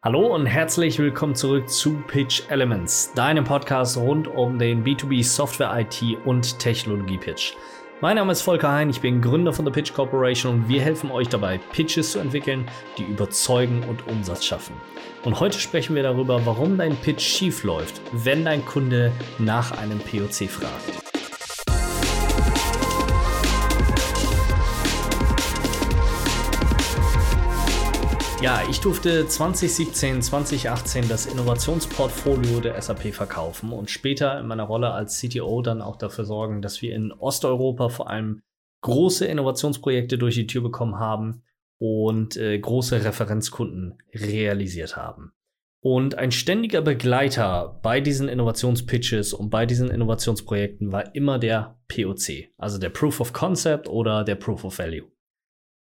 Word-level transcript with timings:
Hallo 0.00 0.32
und 0.32 0.46
herzlich 0.46 0.96
willkommen 1.00 1.34
zurück 1.34 1.68
zu 1.68 2.00
Pitch 2.06 2.42
Elements, 2.50 3.12
deinem 3.14 3.42
Podcast 3.42 3.96
rund 3.96 4.28
um 4.28 4.56
den 4.56 4.84
B2B 4.84 5.24
Software 5.24 5.76
IT 5.76 6.00
und 6.24 6.56
Technologie 6.60 7.18
Pitch. 7.18 7.54
Mein 8.00 8.14
Name 8.14 8.30
ist 8.30 8.42
Volker 8.42 8.70
Hein, 8.70 8.90
ich 8.90 9.00
bin 9.00 9.20
Gründer 9.20 9.52
von 9.52 9.64
der 9.64 9.72
Pitch 9.72 9.92
Corporation 9.92 10.54
und 10.54 10.68
wir 10.68 10.82
helfen 10.82 11.10
euch 11.10 11.28
dabei, 11.28 11.58
Pitches 11.72 12.12
zu 12.12 12.20
entwickeln, 12.20 12.70
die 12.96 13.02
überzeugen 13.02 13.82
und 13.88 14.06
Umsatz 14.06 14.44
schaffen. 14.44 14.76
Und 15.24 15.40
heute 15.40 15.58
sprechen 15.58 15.96
wir 15.96 16.04
darüber, 16.04 16.46
warum 16.46 16.78
dein 16.78 16.94
Pitch 16.94 17.22
schief 17.22 17.64
läuft, 17.64 18.00
wenn 18.12 18.44
dein 18.44 18.64
Kunde 18.64 19.10
nach 19.40 19.72
einem 19.72 19.98
POC 19.98 20.48
fragt. 20.48 21.07
Ja, 28.40 28.62
ich 28.70 28.78
durfte 28.78 29.26
2017, 29.26 30.22
2018 30.22 31.08
das 31.08 31.26
Innovationsportfolio 31.26 32.60
der 32.60 32.80
SAP 32.80 33.12
verkaufen 33.12 33.72
und 33.72 33.90
später 33.90 34.38
in 34.38 34.46
meiner 34.46 34.62
Rolle 34.62 34.92
als 34.92 35.20
CTO 35.20 35.60
dann 35.60 35.82
auch 35.82 35.96
dafür 35.96 36.24
sorgen, 36.24 36.62
dass 36.62 36.80
wir 36.80 36.94
in 36.94 37.10
Osteuropa 37.10 37.88
vor 37.88 38.08
allem 38.08 38.42
große 38.82 39.26
Innovationsprojekte 39.26 40.18
durch 40.18 40.36
die 40.36 40.46
Tür 40.46 40.62
bekommen 40.62 41.00
haben 41.00 41.42
und 41.78 42.36
äh, 42.36 42.56
große 42.56 43.04
Referenzkunden 43.04 43.98
realisiert 44.14 44.96
haben. 44.96 45.32
Und 45.80 46.14
ein 46.14 46.30
ständiger 46.30 46.80
Begleiter 46.80 47.80
bei 47.82 48.00
diesen 48.00 48.28
Innovationspitches 48.28 49.32
und 49.32 49.50
bei 49.50 49.66
diesen 49.66 49.90
Innovationsprojekten 49.90 50.92
war 50.92 51.12
immer 51.16 51.40
der 51.40 51.80
POC, 51.88 52.50
also 52.56 52.78
der 52.78 52.90
Proof 52.90 53.20
of 53.20 53.32
Concept 53.32 53.88
oder 53.88 54.22
der 54.22 54.36
Proof 54.36 54.62
of 54.62 54.78
Value. 54.78 55.08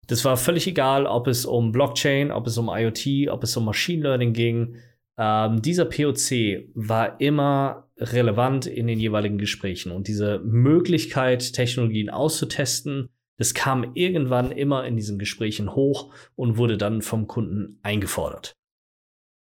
Das 0.07 0.23
war 0.25 0.37
völlig 0.37 0.67
egal, 0.67 1.05
ob 1.05 1.27
es 1.27 1.45
um 1.45 1.71
Blockchain, 1.71 2.31
ob 2.31 2.47
es 2.47 2.57
um 2.57 2.69
IoT, 2.69 3.29
ob 3.29 3.43
es 3.43 3.55
um 3.57 3.65
Machine 3.65 4.03
Learning 4.03 4.33
ging. 4.33 4.75
Ähm, 5.17 5.61
dieser 5.61 5.85
POC 5.85 6.69
war 6.73 7.19
immer 7.19 7.89
relevant 7.97 8.65
in 8.67 8.87
den 8.87 8.99
jeweiligen 8.99 9.37
Gesprächen 9.37 9.91
und 9.91 10.07
diese 10.07 10.39
Möglichkeit, 10.39 11.53
Technologien 11.53 12.09
auszutesten, 12.09 13.09
das 13.37 13.53
kam 13.53 13.91
irgendwann 13.95 14.51
immer 14.51 14.85
in 14.85 14.95
diesen 14.95 15.19
Gesprächen 15.19 15.75
hoch 15.75 16.13
und 16.35 16.57
wurde 16.57 16.77
dann 16.77 17.01
vom 17.01 17.27
Kunden 17.27 17.79
eingefordert. 17.83 18.55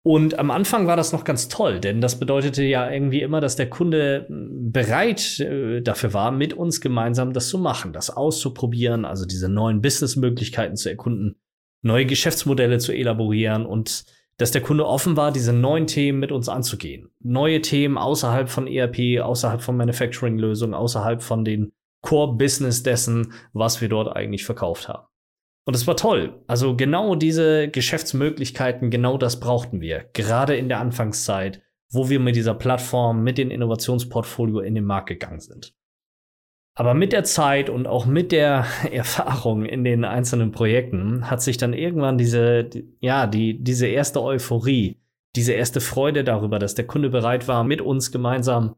Und 0.09 0.39
am 0.39 0.51
Anfang 0.51 0.87
war 0.87 0.97
das 0.97 1.12
noch 1.12 1.23
ganz 1.23 1.48
toll, 1.48 1.81
denn 1.81 2.01
das 2.01 2.19
bedeutete 2.19 2.62
ja 2.62 2.91
irgendwie 2.91 3.20
immer, 3.20 3.42
dass 3.42 3.56
der 3.56 3.69
Kunde 3.69 4.25
hm, 4.27 4.73
bereit 4.73 5.39
äh, 5.39 5.83
dafür 5.83 6.15
war, 6.15 6.31
mit 6.31 6.55
uns 6.55 6.81
gemeinsam 6.81 7.34
das 7.34 7.50
zu 7.50 7.59
machen, 7.59 7.92
das 7.92 8.09
auszuprobieren, 8.09 9.05
also 9.05 9.27
diese 9.27 9.50
neuen 9.50 9.83
Businessmöglichkeiten 9.83 10.77
zu 10.77 10.89
erkunden, 10.89 11.37
neue 11.83 12.06
Geschäftsmodelle 12.06 12.78
zu 12.78 12.92
elaborieren 12.92 13.67
und 13.67 14.06
dass 14.39 14.50
der 14.50 14.62
Kunde 14.62 14.87
offen 14.87 15.19
war, 15.19 15.31
diese 15.31 15.53
neuen 15.53 15.87
Themen 15.87 16.20
mit 16.20 16.33
uns 16.33 16.48
anzugehen. 16.48 17.11
Neue 17.20 17.61
Themen 17.61 17.98
außerhalb 17.98 18.48
von 18.48 18.67
ERP, 18.67 19.20
außerhalb 19.20 19.61
von 19.61 19.77
Manufacturing-Lösungen, 19.77 20.72
außerhalb 20.72 21.22
von 21.22 21.45
den 21.45 21.72
Core-Business 22.00 22.83
dessen, 22.83 23.34
was 23.53 23.83
wir 23.83 23.91
dort 23.91 24.17
eigentlich 24.17 24.47
verkauft 24.47 24.89
haben. 24.89 25.08
Und 25.69 25.74
es 25.74 25.86
war 25.86 25.98
toll. 25.98 26.42
Also 26.47 26.77
genau 26.77 27.14
diese 27.14 27.69
Geschäftsmöglichkeiten, 27.69 28.88
genau 28.88 29.19
das 29.19 29.38
brauchten 29.38 29.83
wir. 29.83 30.06
Gerade 30.14 30.56
in 30.56 30.70
der 30.70 30.80
Anfangszeit, 30.80 31.60
wo 31.91 32.08
wir 32.08 32.20
mit 32.20 32.36
dieser 32.36 32.55
Plattform, 32.55 33.22
mit 33.22 33.36
dem 33.36 33.50
Innovationsportfolio 33.50 34.60
in 34.60 34.75
den 34.75 34.86
Markt 34.86 35.10
gegangen 35.10 35.41
sind. 35.41 35.75
Aber 36.75 36.94
mit 36.94 37.12
der 37.12 37.25
Zeit 37.25 37.69
und 37.69 37.86
auch 37.86 38.06
mit 38.06 38.33
der 38.33 38.64
Erfahrung 38.91 39.66
in 39.66 39.84
den 39.84 40.06
einzelnen 40.06 40.52
Projekten 40.52 41.30
hat 41.30 41.42
sich 41.42 41.58
dann 41.58 41.75
irgendwann 41.75 42.16
diese, 42.16 42.70
ja, 43.00 43.27
die, 43.27 43.62
diese 43.62 43.88
erste 43.88 44.22
Euphorie, 44.22 45.03
diese 45.36 45.53
erste 45.53 45.82
Freude 45.82 46.25
darüber, 46.25 46.58
dass 46.58 46.77
der 46.77 46.86
Kunde 46.86 47.10
bereit 47.10 47.47
war, 47.47 47.62
mit 47.62 47.82
uns 47.82 48.10
gemeinsam 48.10 48.75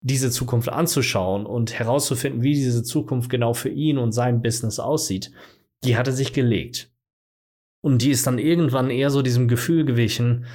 diese 0.00 0.30
Zukunft 0.30 0.70
anzuschauen 0.70 1.44
und 1.44 1.78
herauszufinden, 1.78 2.42
wie 2.42 2.54
diese 2.54 2.82
Zukunft 2.82 3.28
genau 3.28 3.52
für 3.52 3.68
ihn 3.68 3.98
und 3.98 4.12
sein 4.12 4.40
Business 4.40 4.80
aussieht, 4.80 5.32
die 5.84 5.96
hatte 5.96 6.12
sich 6.12 6.32
gelegt. 6.32 6.90
Und 7.82 8.02
die 8.02 8.10
ist 8.10 8.26
dann 8.26 8.38
irgendwann 8.38 8.90
eher 8.90 9.10
so 9.10 9.22
diesem 9.22 9.48
Gefühl 9.48 9.84
gewichen, 9.84 10.46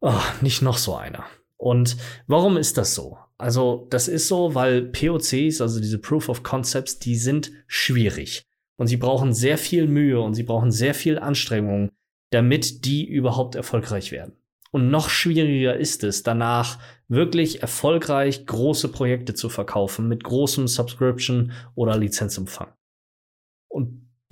oh, 0.00 0.20
nicht 0.40 0.62
noch 0.62 0.78
so 0.78 0.94
einer. 0.94 1.24
Und 1.56 1.96
warum 2.26 2.56
ist 2.56 2.78
das 2.78 2.94
so? 2.94 3.18
Also, 3.36 3.86
das 3.90 4.08
ist 4.08 4.28
so, 4.28 4.54
weil 4.54 4.82
POCs, 4.82 5.60
also 5.60 5.80
diese 5.80 5.98
Proof 5.98 6.28
of 6.28 6.42
Concepts, 6.42 6.98
die 6.98 7.16
sind 7.16 7.52
schwierig. 7.66 8.46
Und 8.76 8.86
sie 8.86 8.96
brauchen 8.96 9.32
sehr 9.32 9.58
viel 9.58 9.86
Mühe 9.86 10.20
und 10.20 10.34
sie 10.34 10.42
brauchen 10.42 10.70
sehr 10.70 10.94
viel 10.94 11.18
Anstrengung, 11.18 11.90
damit 12.30 12.84
die 12.84 13.06
überhaupt 13.06 13.54
erfolgreich 13.54 14.12
werden. 14.12 14.36
Und 14.72 14.90
noch 14.90 15.08
schwieriger 15.08 15.76
ist 15.76 16.02
es, 16.02 16.24
danach 16.24 16.78
wirklich 17.06 17.62
erfolgreich 17.62 18.44
große 18.46 18.88
Projekte 18.88 19.34
zu 19.34 19.48
verkaufen 19.48 20.08
mit 20.08 20.24
großem 20.24 20.66
Subscription 20.66 21.52
oder 21.76 21.96
Lizenzumfang. 21.96 22.72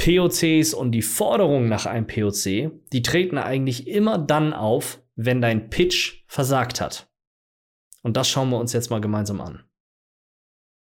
POCs 0.03 0.75
und 0.75 0.91
die 0.91 1.03
Forderungen 1.03 1.69
nach 1.69 1.87
einem 1.87 2.09
POC, 2.09 2.73
die 2.93 3.03
treten 3.03 3.39
eigentlich 3.39 3.87
immer 3.87 4.19
dann 4.19 4.53
auf, 4.53 5.01
wenn 5.15 5.41
dein 5.41 5.71
Pitch 5.71 6.25
versagt 6.27 6.81
hat. 6.81 7.09
Und 8.03 8.17
das 8.17 8.29
schauen 8.29 8.51
wir 8.51 8.59
uns 8.59 8.73
jetzt 8.73 8.91
mal 8.91 9.01
gemeinsam 9.01 9.41
an. 9.41 9.62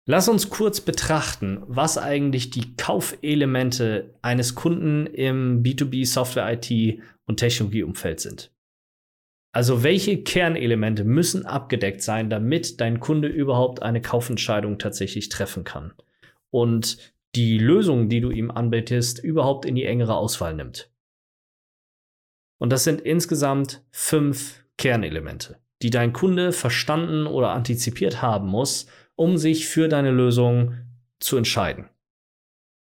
Lass 0.07 0.27
uns 0.27 0.49
kurz 0.49 0.81
betrachten, 0.81 1.61
was 1.67 1.99
eigentlich 1.99 2.49
die 2.49 2.75
Kaufelemente 2.77 4.15
eines 4.23 4.55
Kunden 4.55 5.05
im 5.05 5.61
B2B 5.61 6.07
Software 6.07 6.51
IT 6.51 6.99
und 7.27 7.37
Technologieumfeld 7.37 8.19
sind. 8.19 8.51
Also 9.51 9.83
welche 9.83 10.23
Kernelemente 10.23 11.03
müssen 11.03 11.45
abgedeckt 11.45 12.01
sein, 12.01 12.31
damit 12.31 12.81
dein 12.81 12.99
Kunde 12.99 13.27
überhaupt 13.27 13.83
eine 13.83 14.01
Kaufentscheidung 14.01 14.79
tatsächlich 14.79 15.29
treffen 15.29 15.63
kann? 15.63 15.93
Und 16.49 17.14
die 17.35 17.57
Lösung, 17.57 18.09
die 18.09 18.21
du 18.21 18.31
ihm 18.31 18.49
anbietest, 18.51 19.23
überhaupt 19.23 19.65
in 19.65 19.75
die 19.75 19.85
engere 19.85 20.15
Auswahl 20.15 20.55
nimmt. 20.55 20.91
Und 22.57 22.71
das 22.71 22.83
sind 22.83 23.01
insgesamt 23.01 23.83
fünf 23.91 24.63
Kernelemente, 24.77 25.59
die 25.81 25.89
dein 25.89 26.13
Kunde 26.13 26.51
verstanden 26.51 27.27
oder 27.27 27.51
antizipiert 27.51 28.21
haben 28.21 28.47
muss, 28.47 28.87
um 29.15 29.37
sich 29.37 29.67
für 29.67 29.87
deine 29.87 30.11
Lösung 30.11 30.75
zu 31.19 31.37
entscheiden. 31.37 31.89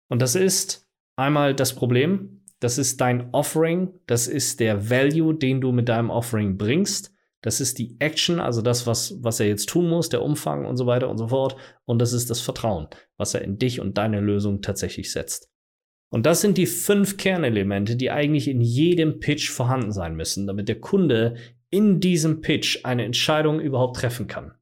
Und 0.08 0.22
das 0.22 0.34
ist 0.34 0.88
einmal 1.16 1.54
das 1.54 1.74
Problem, 1.74 2.42
das 2.58 2.78
ist 2.78 3.00
dein 3.00 3.32
Offering, 3.32 3.94
das 4.06 4.26
ist 4.26 4.60
der 4.60 4.90
Value, 4.90 5.34
den 5.34 5.60
du 5.60 5.72
mit 5.72 5.88
deinem 5.88 6.10
Offering 6.10 6.58
bringst. 6.58 7.12
Das 7.42 7.60
ist 7.60 7.78
die 7.78 7.96
Action, 8.00 8.38
also 8.38 8.60
das, 8.60 8.86
was, 8.86 9.22
was 9.22 9.40
er 9.40 9.46
jetzt 9.46 9.68
tun 9.68 9.88
muss, 9.88 10.10
der 10.10 10.22
Umfang 10.22 10.66
und 10.66 10.76
so 10.76 10.86
weiter 10.86 11.08
und 11.08 11.16
so 11.16 11.28
fort. 11.28 11.56
Und 11.86 11.98
das 12.00 12.12
ist 12.12 12.28
das 12.28 12.40
Vertrauen, 12.40 12.88
was 13.16 13.34
er 13.34 13.42
in 13.42 13.58
dich 13.58 13.80
und 13.80 13.96
deine 13.96 14.20
Lösung 14.20 14.60
tatsächlich 14.60 15.10
setzt. 15.10 15.50
Und 16.12 16.26
das 16.26 16.40
sind 16.40 16.58
die 16.58 16.66
fünf 16.66 17.16
Kernelemente, 17.16 17.96
die 17.96 18.10
eigentlich 18.10 18.48
in 18.48 18.60
jedem 18.60 19.20
Pitch 19.20 19.48
vorhanden 19.48 19.92
sein 19.92 20.16
müssen, 20.16 20.46
damit 20.46 20.68
der 20.68 20.80
Kunde 20.80 21.36
in 21.70 22.00
diesem 22.00 22.40
Pitch 22.40 22.84
eine 22.84 23.04
Entscheidung 23.04 23.60
überhaupt 23.60 23.96
treffen 23.96 24.26
kann. 24.26 24.52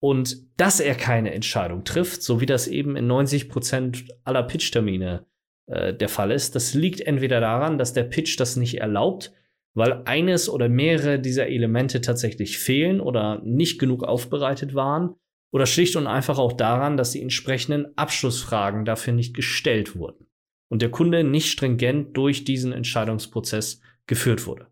Und 0.00 0.46
dass 0.56 0.80
er 0.80 0.94
keine 0.94 1.32
Entscheidung 1.32 1.84
trifft, 1.84 2.22
so 2.22 2.40
wie 2.40 2.46
das 2.46 2.68
eben 2.68 2.96
in 2.96 3.06
90 3.06 3.48
Prozent 3.48 4.04
aller 4.24 4.44
Pitch-Termine 4.44 5.26
äh, 5.66 5.94
der 5.94 6.08
Fall 6.08 6.30
ist, 6.30 6.54
das 6.54 6.74
liegt 6.74 7.00
entweder 7.00 7.40
daran, 7.40 7.76
dass 7.78 7.92
der 7.92 8.04
Pitch 8.04 8.38
das 8.38 8.56
nicht 8.56 8.80
erlaubt, 8.80 9.32
weil 9.74 10.02
eines 10.04 10.48
oder 10.48 10.68
mehrere 10.68 11.18
dieser 11.18 11.48
Elemente 11.48 12.00
tatsächlich 12.00 12.58
fehlen 12.58 13.00
oder 13.00 13.40
nicht 13.44 13.78
genug 13.78 14.04
aufbereitet 14.04 14.74
waren 14.74 15.14
oder 15.52 15.66
schlicht 15.66 15.96
und 15.96 16.06
einfach 16.06 16.38
auch 16.38 16.52
daran, 16.52 16.96
dass 16.96 17.12
die 17.12 17.22
entsprechenden 17.22 17.96
Abschlussfragen 17.96 18.84
dafür 18.84 19.12
nicht 19.12 19.34
gestellt 19.34 19.96
wurden 19.96 20.26
und 20.70 20.82
der 20.82 20.90
Kunde 20.90 21.24
nicht 21.24 21.50
stringent 21.50 22.16
durch 22.16 22.44
diesen 22.44 22.72
Entscheidungsprozess 22.72 23.80
geführt 24.06 24.46
wurde. 24.46 24.66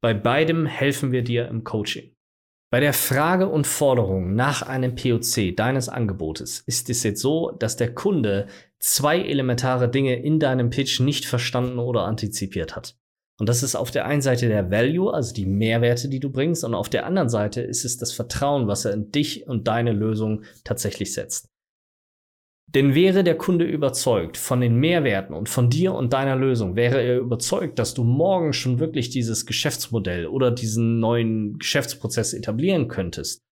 Bei 0.00 0.14
beidem 0.14 0.66
helfen 0.66 1.12
wir 1.12 1.22
dir 1.22 1.48
im 1.48 1.64
Coaching. 1.64 2.12
Bei 2.70 2.80
der 2.80 2.92
Frage 2.92 3.48
und 3.48 3.66
Forderung 3.66 4.34
nach 4.34 4.62
einem 4.62 4.96
POC 4.96 5.56
deines 5.56 5.88
Angebotes 5.88 6.60
ist 6.66 6.90
es 6.90 7.04
jetzt 7.04 7.22
so, 7.22 7.52
dass 7.52 7.76
der 7.76 7.94
Kunde 7.94 8.48
zwei 8.80 9.20
elementare 9.20 9.88
Dinge 9.88 10.16
in 10.16 10.40
deinem 10.40 10.70
Pitch 10.70 11.00
nicht 11.00 11.26
verstanden 11.26 11.78
oder 11.78 12.02
antizipiert 12.02 12.74
hat. 12.74 12.98
Und 13.38 13.48
das 13.48 13.62
ist 13.62 13.74
auf 13.74 13.90
der 13.90 14.06
einen 14.06 14.22
Seite 14.22 14.48
der 14.48 14.70
Value, 14.70 15.12
also 15.12 15.34
die 15.34 15.46
Mehrwerte, 15.46 16.08
die 16.08 16.20
du 16.20 16.30
bringst, 16.30 16.64
und 16.64 16.74
auf 16.74 16.88
der 16.88 17.04
anderen 17.04 17.28
Seite 17.28 17.60
ist 17.60 17.84
es 17.84 17.98
das 17.98 18.12
Vertrauen, 18.12 18.66
was 18.66 18.84
er 18.84 18.94
in 18.94 19.10
dich 19.10 19.46
und 19.46 19.68
deine 19.68 19.92
Lösung 19.92 20.44
tatsächlich 20.64 21.12
setzt. 21.12 21.46
Denn 22.74 22.94
wäre 22.94 23.22
der 23.22 23.36
Kunde 23.36 23.64
überzeugt 23.64 24.36
von 24.36 24.60
den 24.60 24.76
Mehrwerten 24.76 25.34
und 25.34 25.48
von 25.48 25.70
dir 25.70 25.94
und 25.94 26.12
deiner 26.12 26.34
Lösung, 26.34 26.76
wäre 26.76 27.00
er 27.00 27.18
überzeugt, 27.18 27.78
dass 27.78 27.94
du 27.94 28.04
morgen 28.04 28.52
schon 28.52 28.80
wirklich 28.80 29.10
dieses 29.10 29.46
Geschäftsmodell 29.46 30.26
oder 30.26 30.50
diesen 30.50 30.98
neuen 30.98 31.58
Geschäftsprozess 31.58 32.32
etablieren 32.32 32.88
könntest, 32.88 33.42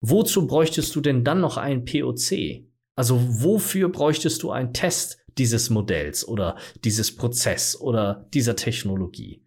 wozu 0.00 0.46
bräuchtest 0.46 0.94
du 0.94 1.00
denn 1.00 1.24
dann 1.24 1.40
noch 1.40 1.56
einen 1.56 1.84
POC? 1.84 2.66
Also 2.96 3.20
wofür 3.42 3.88
bräuchtest 3.88 4.42
du 4.42 4.50
einen 4.50 4.72
Test, 4.72 5.25
dieses 5.38 5.70
Modells 5.70 6.26
oder 6.26 6.56
dieses 6.84 7.14
Prozess 7.14 7.78
oder 7.80 8.28
dieser 8.32 8.56
Technologie. 8.56 9.42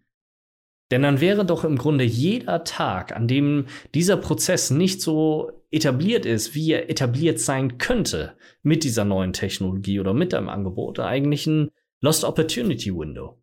Denn 0.90 1.02
dann 1.02 1.20
wäre 1.20 1.44
doch 1.44 1.64
im 1.64 1.78
Grunde 1.78 2.04
jeder 2.04 2.64
Tag, 2.64 3.14
an 3.14 3.28
dem 3.28 3.66
dieser 3.94 4.16
Prozess 4.16 4.70
nicht 4.70 5.00
so 5.00 5.52
etabliert 5.70 6.26
ist, 6.26 6.54
wie 6.54 6.72
er 6.72 6.90
etabliert 6.90 7.38
sein 7.38 7.78
könnte 7.78 8.36
mit 8.62 8.82
dieser 8.82 9.04
neuen 9.04 9.32
Technologie 9.32 10.00
oder 10.00 10.14
mit 10.14 10.32
deinem 10.32 10.48
Angebot, 10.48 10.98
eigentlich 10.98 11.46
ein 11.46 11.70
Lost 12.00 12.24
Opportunity 12.24 12.92
Window. 12.92 13.38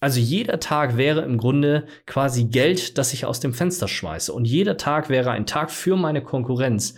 Also 0.00 0.20
jeder 0.20 0.60
Tag 0.60 0.96
wäre 0.96 1.22
im 1.22 1.38
Grunde 1.38 1.86
quasi 2.06 2.44
Geld, 2.44 2.98
das 2.98 3.12
ich 3.12 3.24
aus 3.24 3.40
dem 3.40 3.54
Fenster 3.54 3.88
schmeiße. 3.88 4.32
Und 4.32 4.44
jeder 4.44 4.76
Tag 4.76 5.08
wäre 5.08 5.30
ein 5.30 5.46
Tag 5.46 5.70
für 5.70 5.96
meine 5.96 6.22
Konkurrenz, 6.22 6.96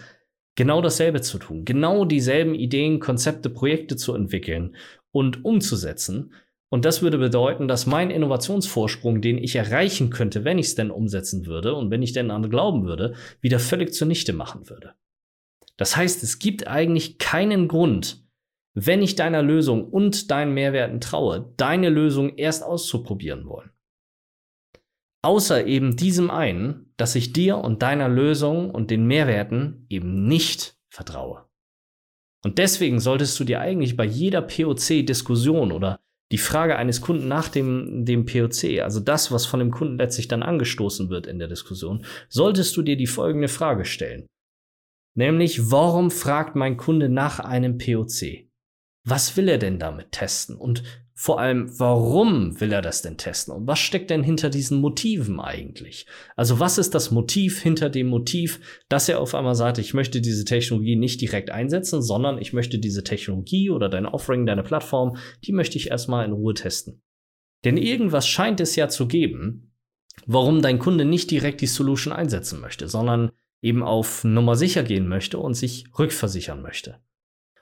genau 0.58 0.82
dasselbe 0.82 1.20
zu 1.20 1.38
tun, 1.38 1.64
genau 1.64 2.04
dieselben 2.04 2.56
Ideen, 2.56 2.98
Konzepte, 2.98 3.48
Projekte 3.48 3.94
zu 3.94 4.12
entwickeln 4.12 4.74
und 5.12 5.44
umzusetzen. 5.44 6.32
Und 6.68 6.84
das 6.84 7.00
würde 7.00 7.16
bedeuten, 7.16 7.68
dass 7.68 7.86
mein 7.86 8.10
Innovationsvorsprung, 8.10 9.22
den 9.22 9.38
ich 9.38 9.54
erreichen 9.54 10.10
könnte, 10.10 10.44
wenn 10.44 10.58
ich 10.58 10.66
es 10.66 10.74
denn 10.74 10.90
umsetzen 10.90 11.46
würde 11.46 11.74
und 11.76 11.92
wenn 11.92 12.02
ich 12.02 12.12
denn 12.12 12.32
an 12.32 12.50
glauben 12.50 12.86
würde, 12.86 13.14
wieder 13.40 13.60
völlig 13.60 13.94
zunichte 13.94 14.32
machen 14.32 14.68
würde. 14.68 14.94
Das 15.76 15.96
heißt, 15.96 16.24
es 16.24 16.40
gibt 16.40 16.66
eigentlich 16.66 17.18
keinen 17.18 17.68
Grund, 17.68 18.26
wenn 18.74 19.00
ich 19.00 19.14
deiner 19.14 19.42
Lösung 19.42 19.88
und 19.88 20.28
deinen 20.32 20.54
Mehrwerten 20.54 21.00
traue, 21.00 21.54
deine 21.56 21.88
Lösung 21.88 22.36
erst 22.36 22.64
auszuprobieren 22.64 23.46
wollen. 23.46 23.70
Außer 25.22 25.68
eben 25.68 25.94
diesem 25.94 26.32
einen, 26.32 26.87
dass 26.98 27.14
ich 27.14 27.32
dir 27.32 27.56
und 27.56 27.82
deiner 27.82 28.08
Lösung 28.08 28.70
und 28.70 28.90
den 28.90 29.06
Mehrwerten 29.06 29.86
eben 29.88 30.26
nicht 30.26 30.76
vertraue. 30.88 31.46
Und 32.44 32.58
deswegen 32.58 33.00
solltest 33.00 33.40
du 33.40 33.44
dir 33.44 33.60
eigentlich 33.60 33.96
bei 33.96 34.04
jeder 34.04 34.42
POC-Diskussion 34.42 35.72
oder 35.72 36.00
die 36.30 36.38
Frage 36.38 36.76
eines 36.76 37.00
Kunden 37.00 37.26
nach 37.26 37.48
dem, 37.48 38.04
dem 38.04 38.26
POC, 38.26 38.80
also 38.82 39.00
das, 39.00 39.32
was 39.32 39.46
von 39.46 39.60
dem 39.60 39.70
Kunden 39.70 39.96
letztlich 39.96 40.28
dann 40.28 40.42
angestoßen 40.42 41.08
wird 41.08 41.26
in 41.26 41.38
der 41.38 41.48
Diskussion, 41.48 42.04
solltest 42.28 42.76
du 42.76 42.82
dir 42.82 42.96
die 42.96 43.06
folgende 43.06 43.48
Frage 43.48 43.86
stellen. 43.86 44.26
Nämlich, 45.16 45.70
warum 45.70 46.10
fragt 46.10 46.54
mein 46.54 46.76
Kunde 46.76 47.08
nach 47.08 47.40
einem 47.40 47.78
POC? 47.78 48.48
was 49.08 49.36
will 49.36 49.48
er 49.48 49.58
denn 49.58 49.78
damit 49.78 50.12
testen? 50.12 50.56
Und 50.56 50.82
vor 51.20 51.40
allem, 51.40 51.68
warum 51.80 52.60
will 52.60 52.70
er 52.70 52.80
das 52.80 53.02
denn 53.02 53.16
testen? 53.16 53.52
Und 53.52 53.66
was 53.66 53.80
steckt 53.80 54.10
denn 54.10 54.22
hinter 54.22 54.50
diesen 54.50 54.80
Motiven 54.80 55.40
eigentlich? 55.40 56.06
Also 56.36 56.60
was 56.60 56.78
ist 56.78 56.94
das 56.94 57.10
Motiv 57.10 57.60
hinter 57.60 57.90
dem 57.90 58.06
Motiv, 58.06 58.60
dass 58.88 59.08
er 59.08 59.18
auf 59.18 59.34
einmal 59.34 59.56
sagt, 59.56 59.78
ich 59.78 59.94
möchte 59.94 60.20
diese 60.20 60.44
Technologie 60.44 60.94
nicht 60.94 61.20
direkt 61.20 61.50
einsetzen, 61.50 62.02
sondern 62.02 62.38
ich 62.38 62.52
möchte 62.52 62.78
diese 62.78 63.02
Technologie 63.02 63.68
oder 63.68 63.88
dein 63.88 64.06
Offering, 64.06 64.46
deine 64.46 64.62
Plattform, 64.62 65.16
die 65.42 65.50
möchte 65.50 65.76
ich 65.76 65.90
erstmal 65.90 66.24
in 66.24 66.30
Ruhe 66.30 66.54
testen. 66.54 67.02
Denn 67.64 67.78
irgendwas 67.78 68.28
scheint 68.28 68.60
es 68.60 68.76
ja 68.76 68.88
zu 68.88 69.08
geben, 69.08 69.72
warum 70.26 70.62
dein 70.62 70.78
Kunde 70.78 71.04
nicht 71.04 71.32
direkt 71.32 71.62
die 71.62 71.66
Solution 71.66 72.12
einsetzen 72.12 72.60
möchte, 72.60 72.86
sondern 72.86 73.32
eben 73.60 73.82
auf 73.82 74.22
Nummer 74.22 74.54
sicher 74.54 74.84
gehen 74.84 75.08
möchte 75.08 75.40
und 75.40 75.54
sich 75.54 75.86
rückversichern 75.98 76.62
möchte. 76.62 77.00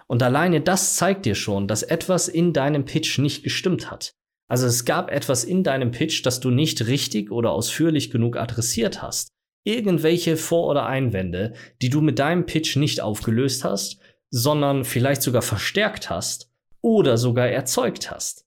Und 0.08 0.22
alleine 0.22 0.60
das 0.60 0.96
zeigt 0.96 1.26
dir 1.26 1.34
schon, 1.34 1.66
dass 1.66 1.82
etwas 1.82 2.28
in 2.28 2.52
deinem 2.52 2.84
Pitch 2.84 3.18
nicht 3.18 3.42
gestimmt 3.42 3.90
hat. 3.90 4.14
Also 4.48 4.66
es 4.66 4.84
gab 4.84 5.10
etwas 5.10 5.42
in 5.42 5.64
deinem 5.64 5.90
Pitch, 5.90 6.24
das 6.24 6.38
du 6.38 6.50
nicht 6.50 6.86
richtig 6.86 7.32
oder 7.32 7.50
ausführlich 7.50 8.10
genug 8.10 8.36
adressiert 8.36 9.02
hast. 9.02 9.32
Irgendwelche 9.64 10.36
Vor- 10.36 10.68
oder 10.68 10.86
Einwände, 10.86 11.54
die 11.82 11.90
du 11.90 12.00
mit 12.00 12.20
deinem 12.20 12.46
Pitch 12.46 12.76
nicht 12.76 13.00
aufgelöst 13.00 13.64
hast, 13.64 13.98
sondern 14.30 14.84
vielleicht 14.84 15.22
sogar 15.22 15.42
verstärkt 15.42 16.08
hast 16.08 16.52
oder 16.80 17.18
sogar 17.18 17.48
erzeugt 17.48 18.10
hast. 18.12 18.46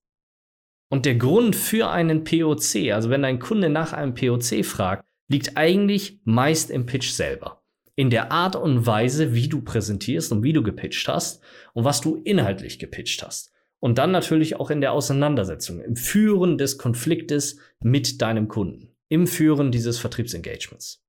Und 0.90 1.06
der 1.06 1.16
Grund 1.16 1.56
für 1.56 1.90
einen 1.90 2.24
POC, 2.24 2.94
also 2.94 3.10
wenn 3.10 3.22
dein 3.22 3.40
Kunde 3.40 3.70
nach 3.70 3.92
einem 3.92 4.14
POC 4.14 4.64
fragt, 4.64 5.06
liegt 5.28 5.58
eigentlich 5.58 6.22
meist 6.24 6.72
im 6.72 6.86
Pitch 6.86 7.10
selber 7.10 7.59
in 8.00 8.10
der 8.10 8.32
Art 8.32 8.56
und 8.56 8.86
Weise, 8.86 9.34
wie 9.34 9.50
du 9.50 9.62
präsentierst 9.62 10.32
und 10.32 10.42
wie 10.42 10.54
du 10.54 10.64
gepitcht 10.64 11.10
hast 11.10 11.44
und 11.74 11.84
was 11.84 12.00
du 12.00 12.16
inhaltlich 12.24 12.80
gepitcht 12.80 13.22
hast. 13.26 13.52
Und 13.82 13.98
dann 13.98 14.12
natürlich 14.12 14.56
auch 14.56 14.70
in 14.70 14.80
der 14.80 14.94
Auseinandersetzung, 14.94 15.82
im 15.82 15.98
Führen 15.98 16.58
des 16.58 16.78
Konfliktes 16.78 17.60
mit 17.82 18.22
deinem 18.22 18.48
Kunden, 18.48 18.96
im 19.10 19.28
Führen 19.28 19.74
dieses 19.74 20.00
Vertriebsengagements. 20.00 21.04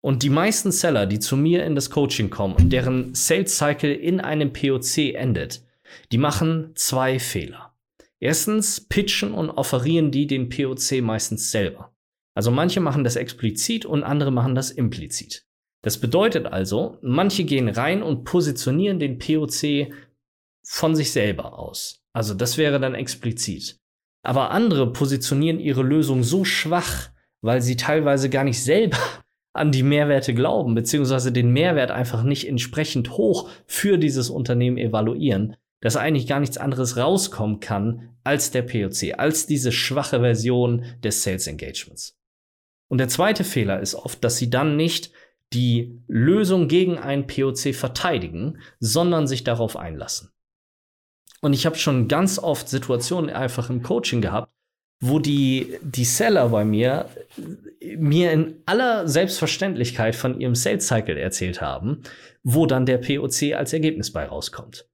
Und 0.00 0.24
die 0.24 0.28
meisten 0.28 0.72
Seller, 0.72 1.06
die 1.06 1.20
zu 1.20 1.36
mir 1.36 1.64
in 1.64 1.76
das 1.76 1.88
Coaching 1.88 2.30
kommen 2.30 2.56
und 2.56 2.72
deren 2.72 3.14
Sales 3.14 3.56
Cycle 3.56 3.92
in 3.92 4.20
einem 4.20 4.52
POC 4.52 5.14
endet, 5.14 5.62
die 6.10 6.18
machen 6.18 6.72
zwei 6.74 7.20
Fehler. 7.20 7.76
Erstens 8.18 8.80
pitchen 8.80 9.32
und 9.32 9.50
offerieren 9.50 10.10
die 10.10 10.26
den 10.26 10.48
POC 10.48 11.00
meistens 11.00 11.52
selber. 11.52 11.94
Also 12.34 12.50
manche 12.50 12.80
machen 12.80 13.04
das 13.04 13.14
explizit 13.14 13.86
und 13.86 14.02
andere 14.02 14.32
machen 14.32 14.56
das 14.56 14.72
implizit. 14.72 15.45
Das 15.86 15.98
bedeutet 15.98 16.46
also, 16.46 16.98
manche 17.00 17.44
gehen 17.44 17.68
rein 17.68 18.02
und 18.02 18.24
positionieren 18.24 18.98
den 18.98 19.18
POC 19.18 19.94
von 20.64 20.96
sich 20.96 21.12
selber 21.12 21.60
aus. 21.60 22.02
Also 22.12 22.34
das 22.34 22.58
wäre 22.58 22.80
dann 22.80 22.96
explizit. 22.96 23.78
Aber 24.24 24.50
andere 24.50 24.92
positionieren 24.92 25.60
ihre 25.60 25.84
Lösung 25.84 26.24
so 26.24 26.44
schwach, 26.44 27.10
weil 27.40 27.62
sie 27.62 27.76
teilweise 27.76 28.28
gar 28.28 28.42
nicht 28.42 28.64
selber 28.64 28.98
an 29.52 29.70
die 29.70 29.84
Mehrwerte 29.84 30.34
glauben, 30.34 30.74
beziehungsweise 30.74 31.30
den 31.30 31.52
Mehrwert 31.52 31.92
einfach 31.92 32.24
nicht 32.24 32.48
entsprechend 32.48 33.10
hoch 33.10 33.48
für 33.68 33.96
dieses 33.96 34.28
Unternehmen 34.28 34.78
evaluieren, 34.78 35.54
dass 35.80 35.96
eigentlich 35.96 36.26
gar 36.26 36.40
nichts 36.40 36.58
anderes 36.58 36.96
rauskommen 36.96 37.60
kann 37.60 38.16
als 38.24 38.50
der 38.50 38.62
POC, 38.62 39.20
als 39.20 39.46
diese 39.46 39.70
schwache 39.70 40.18
Version 40.18 40.84
des 41.04 41.22
Sales 41.22 41.46
Engagements. 41.46 42.18
Und 42.88 42.98
der 42.98 43.08
zweite 43.08 43.44
Fehler 43.44 43.78
ist 43.78 43.94
oft, 43.94 44.24
dass 44.24 44.36
sie 44.36 44.50
dann 44.50 44.76
nicht 44.76 45.12
die 45.52 46.02
Lösung 46.08 46.68
gegen 46.68 46.98
einen 46.98 47.26
POC 47.26 47.74
verteidigen, 47.74 48.58
sondern 48.80 49.26
sich 49.26 49.44
darauf 49.44 49.76
einlassen. 49.76 50.30
Und 51.40 51.52
ich 51.52 51.66
habe 51.66 51.76
schon 51.76 52.08
ganz 52.08 52.38
oft 52.38 52.68
Situationen 52.68 53.30
einfach 53.30 53.70
im 53.70 53.82
Coaching 53.82 54.20
gehabt, 54.20 54.52
wo 55.00 55.18
die, 55.18 55.78
die 55.82 56.04
Seller 56.04 56.48
bei 56.48 56.64
mir 56.64 57.08
mir 57.96 58.32
in 58.32 58.62
aller 58.66 59.06
Selbstverständlichkeit 59.06 60.16
von 60.16 60.40
ihrem 60.40 60.54
Sales 60.54 60.86
Cycle 60.86 61.18
erzählt 61.18 61.60
haben, 61.60 62.02
wo 62.42 62.66
dann 62.66 62.86
der 62.86 62.98
POC 62.98 63.54
als 63.54 63.72
Ergebnis 63.72 64.12
bei 64.12 64.24
rauskommt. 64.24 64.88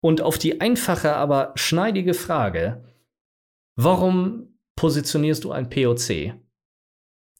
Und 0.00 0.20
auf 0.20 0.38
die 0.38 0.60
einfache, 0.60 1.14
aber 1.14 1.52
schneidige 1.56 2.14
Frage, 2.14 2.84
warum 3.76 4.58
positionierst 4.76 5.44
du 5.44 5.52
ein 5.52 5.70
POC? 5.70 6.34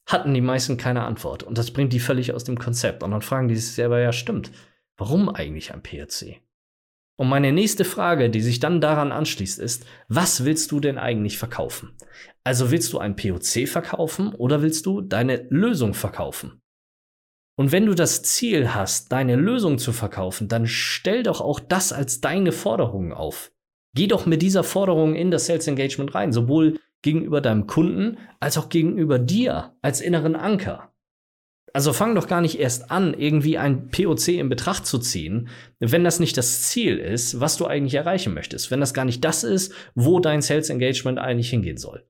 Hatten 0.08 0.34
die 0.34 0.40
meisten 0.40 0.78
keine 0.78 1.04
Antwort. 1.04 1.42
Und 1.42 1.58
das 1.58 1.70
bringt 1.70 1.92
die 1.92 2.00
völlig 2.00 2.32
aus 2.32 2.42
dem 2.42 2.58
Konzept. 2.58 3.02
Und 3.02 3.12
dann 3.12 3.22
fragen 3.22 3.48
die 3.48 3.56
sich 3.56 3.72
selber, 3.72 4.00
ja, 4.00 4.12
stimmt. 4.12 4.50
Warum 4.96 5.28
eigentlich 5.28 5.72
ein 5.72 5.82
PLC? 5.82 6.40
Und 7.16 7.28
meine 7.28 7.52
nächste 7.52 7.84
Frage, 7.84 8.30
die 8.30 8.40
sich 8.40 8.58
dann 8.58 8.80
daran 8.80 9.12
anschließt, 9.12 9.58
ist, 9.58 9.84
was 10.08 10.44
willst 10.44 10.72
du 10.72 10.80
denn 10.80 10.98
eigentlich 10.98 11.36
verkaufen? 11.36 11.96
Also 12.42 12.70
willst 12.70 12.92
du 12.92 12.98
ein 12.98 13.16
POC 13.16 13.68
verkaufen 13.68 14.34
oder 14.34 14.62
willst 14.62 14.86
du 14.86 15.02
deine 15.02 15.46
Lösung 15.50 15.94
verkaufen? 15.94 16.62
Und 17.56 17.72
wenn 17.72 17.86
du 17.86 17.94
das 17.94 18.22
Ziel 18.22 18.72
hast, 18.72 19.10
deine 19.10 19.34
Lösung 19.34 19.78
zu 19.78 19.92
verkaufen, 19.92 20.46
dann 20.48 20.66
stell 20.66 21.24
doch 21.24 21.40
auch 21.40 21.58
das 21.58 21.92
als 21.92 22.20
deine 22.20 22.52
Forderung 22.52 23.12
auf. 23.12 23.52
Geh 23.94 24.06
doch 24.06 24.26
mit 24.26 24.42
dieser 24.42 24.62
Forderung 24.62 25.16
in 25.16 25.32
das 25.32 25.46
Sales 25.46 25.66
Engagement 25.66 26.14
rein, 26.14 26.32
sowohl 26.32 26.78
gegenüber 27.02 27.40
deinem 27.40 27.66
Kunden 27.66 28.18
als 28.40 28.58
auch 28.58 28.68
gegenüber 28.68 29.18
dir 29.18 29.76
als 29.82 30.00
inneren 30.00 30.36
Anker. 30.36 30.92
Also 31.72 31.92
fang 31.92 32.14
doch 32.14 32.28
gar 32.28 32.40
nicht 32.40 32.58
erst 32.58 32.90
an, 32.90 33.14
irgendwie 33.14 33.58
ein 33.58 33.90
POC 33.90 34.28
in 34.28 34.48
Betracht 34.48 34.86
zu 34.86 34.98
ziehen, 34.98 35.48
wenn 35.78 36.02
das 36.02 36.18
nicht 36.18 36.36
das 36.36 36.62
Ziel 36.62 36.96
ist, 36.98 37.40
was 37.40 37.56
du 37.56 37.66
eigentlich 37.66 37.94
erreichen 37.94 38.34
möchtest, 38.34 38.70
wenn 38.70 38.80
das 38.80 38.94
gar 38.94 39.04
nicht 39.04 39.24
das 39.24 39.44
ist, 39.44 39.74
wo 39.94 40.18
dein 40.18 40.42
Sales 40.42 40.70
Engagement 40.70 41.18
eigentlich 41.18 41.50
hingehen 41.50 41.76
soll. 41.76 42.06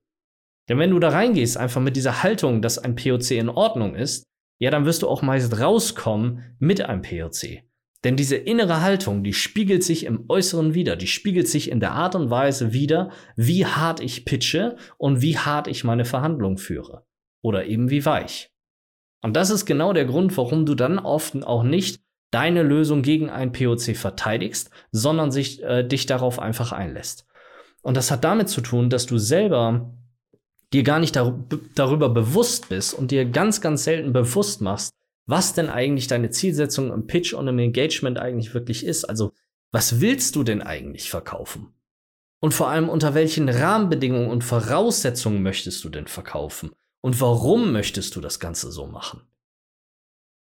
Denn 0.69 0.79
wenn 0.79 0.91
du 0.91 0.99
da 0.99 1.09
reingehst, 1.09 1.57
einfach 1.57 1.81
mit 1.81 1.97
dieser 1.97 2.23
Haltung, 2.23 2.63
dass 2.63 2.79
ein 2.79 2.95
POC 2.95 3.33
in 3.33 3.49
Ordnung 3.49 3.95
ist, 3.95 4.25
ja, 4.61 4.71
dann 4.71 4.85
wirst 4.85 5.03
du 5.03 5.09
auch 5.09 5.23
meist 5.23 5.61
rauskommen 5.61 6.57
mit 6.59 6.81
einem 6.81 7.03
POC. 7.03 7.63
Denn 8.05 8.17
diese 8.17 8.37
innere 8.37 8.81
Haltung, 8.81 9.25
die 9.25 9.33
spiegelt 9.33 9.83
sich 9.83 10.05
im 10.05 10.25
Äußeren 10.29 10.75
wieder, 10.75 10.95
die 10.95 11.09
spiegelt 11.09 11.49
sich 11.49 11.71
in 11.71 11.81
der 11.81 11.93
Art 11.93 12.15
und 12.15 12.31
Weise 12.31 12.73
wieder, 12.73 13.11
wie 13.35 13.67
hart 13.67 14.01
ich 14.01 14.25
pitche 14.25 14.77
und 14.99 15.21
wie 15.21 15.37
hart 15.37 15.67
ich 15.67 15.83
meine 15.83 16.05
Verhandlung 16.05 16.59
führe. 16.59 17.05
Oder 17.43 17.67
eben 17.67 17.91
wie 17.91 18.05
weich. 18.05 18.51
Und 19.21 19.35
das 19.35 19.51
ist 19.51 19.67
genau 19.67 19.93
der 19.93 20.05
Grund, 20.05 20.37
warum 20.37 20.65
du 20.65 20.77
dann 20.77 20.99
oft 20.99 21.43
auch 21.45 21.65
nicht 21.65 22.01
deine 22.31 22.63
Lösung 22.63 23.03
gegen 23.03 23.31
ein 23.31 23.53
POC 23.53 23.97
verteidigst, 23.97 24.71
sondern 24.93 25.33
sich, 25.33 25.63
äh, 25.63 25.83
dich 25.83 26.07
darauf 26.07 26.39
einfach 26.39 26.73
einlässt. 26.73 27.27
Und 27.83 27.97
das 27.97 28.11
hat 28.11 28.23
damit 28.23 28.49
zu 28.49 28.61
tun, 28.61 28.91
dass 28.91 29.07
du 29.07 29.19
selber 29.19 29.93
dir 30.73 30.83
gar 30.83 30.99
nicht 30.99 31.17
dar 31.17 31.39
darüber 31.75 32.11
bewusst 32.11 32.69
bist 32.69 32.95
und 32.95 33.11
dir 33.11 33.25
ganz, 33.25 33.61
ganz 33.61 33.85
selten 33.85 34.13
bewusst 34.13 34.61
machst, 34.61 34.93
was 35.29 35.53
denn 35.53 35.69
eigentlich 35.69 36.07
deine 36.07 36.31
Zielsetzung 36.31 36.91
im 36.91 37.07
Pitch 37.07 37.35
und 37.35 37.47
im 37.47 37.59
Engagement 37.59 38.19
eigentlich 38.19 38.55
wirklich 38.55 38.85
ist. 38.85 39.05
Also, 39.05 39.35
was 39.71 40.01
willst 40.01 40.35
du 40.37 40.43
denn 40.43 40.63
eigentlich 40.63 41.11
verkaufen? 41.11 41.75
Und 42.41 42.55
vor 42.55 42.69
allem, 42.69 42.89
unter 42.89 43.15
welchen 43.15 43.49
Rahmenbedingungen 43.49 44.31
und 44.31 44.43
Voraussetzungen 44.43 45.43
möchtest 45.43 45.85
du 45.85 45.91
denn 45.91 46.07
verkaufen? 46.07 46.71
Und 47.03 47.21
warum 47.21 47.73
möchtest 47.73 48.17
du 48.17 48.23
das 48.23 48.41
Ganze 48.41 48.73
so 48.73 48.87
machen? 48.87 49.21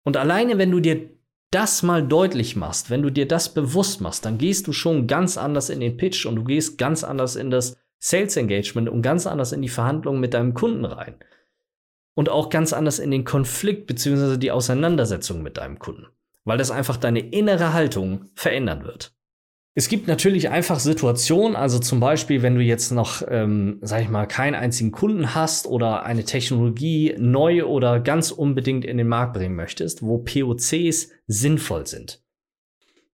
Und 0.04 0.18
alleine, 0.18 0.58
wenn 0.58 0.72
du 0.72 0.82
dir 0.82 1.10
das 1.52 1.82
mal 1.82 2.06
deutlich 2.06 2.58
machst, 2.58 2.90
wenn 2.90 3.02
du 3.02 3.10
dir 3.10 3.30
das 3.30 3.54
bewusst 3.54 4.02
machst, 4.02 4.26
dann 4.26 4.38
gehst 4.38 4.68
du 4.68 4.74
schon 4.74 5.08
ganz 5.08 5.38
anders 5.38 5.70
in 5.70 5.80
den 5.80 5.96
Pitch 5.96 6.26
und 6.26 6.36
du 6.36 6.44
gehst 6.44 6.78
ganz 6.78 7.06
anders 7.06 7.38
in 7.38 7.50
das 7.50 7.78
Sales 8.00 8.36
Engagement 8.36 8.90
und 8.90 9.02
ganz 9.02 9.26
anders 9.26 9.54
in 9.54 9.62
die 9.62 9.70
Verhandlungen 9.70 10.20
mit 10.20 10.34
deinem 10.34 10.54
Kunden 10.54 10.84
rein. 10.84 11.16
Und 12.16 12.30
auch 12.30 12.50
ganz 12.50 12.74
anders 12.74 13.00
in 13.00 13.12
den 13.12 13.26
Konflikt 13.26 13.88
bzw. 13.88 14.38
die 14.38 14.52
Auseinandersetzung 14.52 15.44
mit 15.44 15.58
deinem 15.58 15.80
Kunden. 15.80 16.08
Weil 16.46 16.58
das 16.58 16.72
einfach 16.72 16.98
deine 16.98 17.20
innere 17.20 17.74
Haltung 17.74 18.30
verändern 18.36 18.84
wird. 18.86 19.16
Es 19.78 19.90
gibt 19.90 20.08
natürlich 20.08 20.50
einfach 20.50 20.80
Situationen, 20.80 21.58
also 21.58 21.80
zum 21.80 22.00
Beispiel, 22.00 22.42
wenn 22.42 22.56
du 22.56 22.62
jetzt 22.62 22.92
noch, 22.92 23.22
ähm, 23.28 23.80
sag 23.82 24.02
ich 24.02 24.10
mal, 24.10 24.26
keinen 24.26 24.56
einzigen 24.56 24.94
Kunden 24.94 25.36
hast 25.36 25.68
oder 25.68 26.04
eine 26.04 26.24
Technologie 26.24 27.14
neu 27.18 27.66
oder 27.66 28.00
ganz 28.00 28.32
unbedingt 28.32 28.86
in 28.86 28.98
den 28.98 29.10
Markt 29.10 29.34
bringen 29.34 29.56
möchtest, 29.56 30.02
wo 30.02 30.20
POCs 30.20 31.10
sinnvoll 31.28 31.88
sind. 31.88 32.24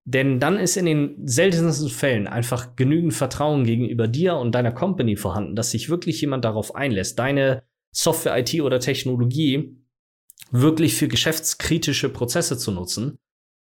Denn 0.03 0.39
dann 0.39 0.57
ist 0.57 0.77
in 0.77 0.85
den 0.85 1.27
seltensten 1.27 1.89
Fällen 1.89 2.27
einfach 2.27 2.75
genügend 2.75 3.15
Vertrauen 3.15 3.63
gegenüber 3.63 4.07
dir 4.07 4.35
und 4.35 4.53
deiner 4.53 4.71
Company 4.71 5.15
vorhanden, 5.15 5.55
dass 5.55 5.71
sich 5.71 5.89
wirklich 5.89 6.21
jemand 6.21 6.45
darauf 6.45 6.75
einlässt, 6.75 7.17
deine 7.17 7.63
Software, 7.93 8.37
IT 8.37 8.61
oder 8.61 8.79
Technologie 8.79 9.77
wirklich 10.51 10.95
für 10.95 11.07
geschäftskritische 11.07 12.09
Prozesse 12.09 12.57
zu 12.57 12.71
nutzen 12.71 13.17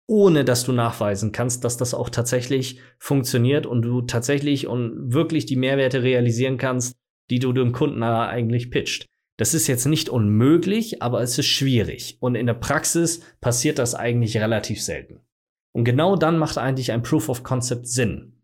ohne 0.07 0.45
dass 0.45 0.63
du 0.63 0.71
nachweisen 0.71 1.33
kannst, 1.33 1.63
dass 1.65 1.77
das 1.77 1.93
auch 1.93 2.09
tatsächlich 2.09 2.79
funktioniert 2.97 3.65
und 3.65 3.81
du 3.81 4.01
tatsächlich 4.01 4.65
und 4.67 5.13
wirklich 5.13 5.45
die 5.45 5.57
Mehrwerte 5.57 6.01
realisieren 6.01 6.57
kannst, 6.57 6.95
die 7.29 7.39
du 7.39 7.51
dem 7.51 7.73
Kunden 7.73 8.01
eigentlich 8.01 8.71
pitcht. 8.71 9.05
Das 9.35 9.53
ist 9.53 9.67
jetzt 9.67 9.85
nicht 9.85 10.09
unmöglich, 10.09 11.01
aber 11.01 11.21
es 11.21 11.37
ist 11.37 11.47
schwierig. 11.47 12.17
Und 12.21 12.35
in 12.35 12.47
der 12.47 12.55
Praxis 12.55 13.19
passiert 13.41 13.77
das 13.77 13.93
eigentlich 13.93 14.37
relativ 14.37 14.81
selten. 14.81 15.19
Und 15.73 15.83
genau 15.83 16.15
dann 16.15 16.39
macht 16.39 16.57
eigentlich 16.57 16.91
ein 16.91 17.03
Proof 17.03 17.29
of 17.29 17.43
Concept 17.43 17.85
Sinn. 17.85 18.41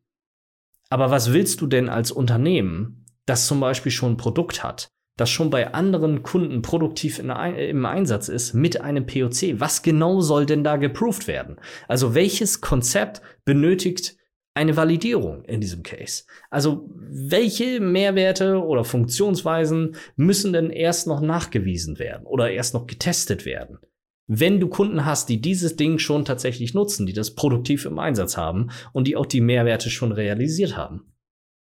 Aber 0.90 1.10
was 1.10 1.34
willst 1.34 1.62
du 1.62 1.68
denn 1.68 1.90
als 1.90 2.12
Unternehmen, 2.12 3.06
das 3.26 3.48
zum 3.48 3.62
Beispiel 3.62 3.92
schon 3.92 4.14
ein 4.14 4.18
Produkt 4.18 4.64
hat, 4.64 4.90
das 5.18 5.30
schon 5.30 5.50
bei 5.50 5.74
anderen 5.74 6.24
Kunden 6.24 6.62
produktiv 6.62 7.20
in, 7.20 7.30
im 7.30 7.86
Einsatz 7.86 8.30
ist 8.30 8.54
mit 8.54 8.82
einem 8.82 9.06
POC. 9.06 9.60
Was 9.60 9.84
genau 9.84 10.22
soll 10.22 10.46
denn 10.46 10.64
da 10.64 10.78
geproved 10.78 11.28
werden? 11.28 11.58
Also 11.88 12.16
welches 12.16 12.62
Konzept 12.62 13.22
benötigt 13.46 14.18
eine 14.56 14.76
Validierung 14.76 15.44
in 15.46 15.62
diesem 15.62 15.84
Case? 15.84 16.24
Also 16.50 16.90
welche 16.96 17.80
Mehrwerte 17.80 18.64
oder 18.64 18.84
Funktionsweisen 18.84 19.96
müssen 20.16 20.54
denn 20.54 20.72
erst 20.72 21.06
noch 21.08 21.22
nachgewiesen 21.22 22.00
werden 22.00 22.26
oder 22.26 22.50
erst 22.50 22.74
noch 22.74 22.88
getestet 22.88 23.46
werden? 23.46 23.78
Wenn 24.26 24.60
du 24.60 24.68
Kunden 24.70 25.06
hast, 25.06 25.30
die 25.30 25.42
dieses 25.42 25.76
Ding 25.76 26.00
schon 26.00 26.26
tatsächlich 26.26 26.74
nutzen, 26.74 27.06
die 27.06 27.14
das 27.14 27.36
produktiv 27.36 27.86
im 27.86 28.00
Einsatz 28.00 28.38
haben 28.38 28.70
und 28.94 29.06
die 29.08 29.16
auch 29.16 29.26
die 29.26 29.42
Mehrwerte 29.42 29.90
schon 29.90 30.12
realisiert 30.14 30.78
haben 30.78 31.13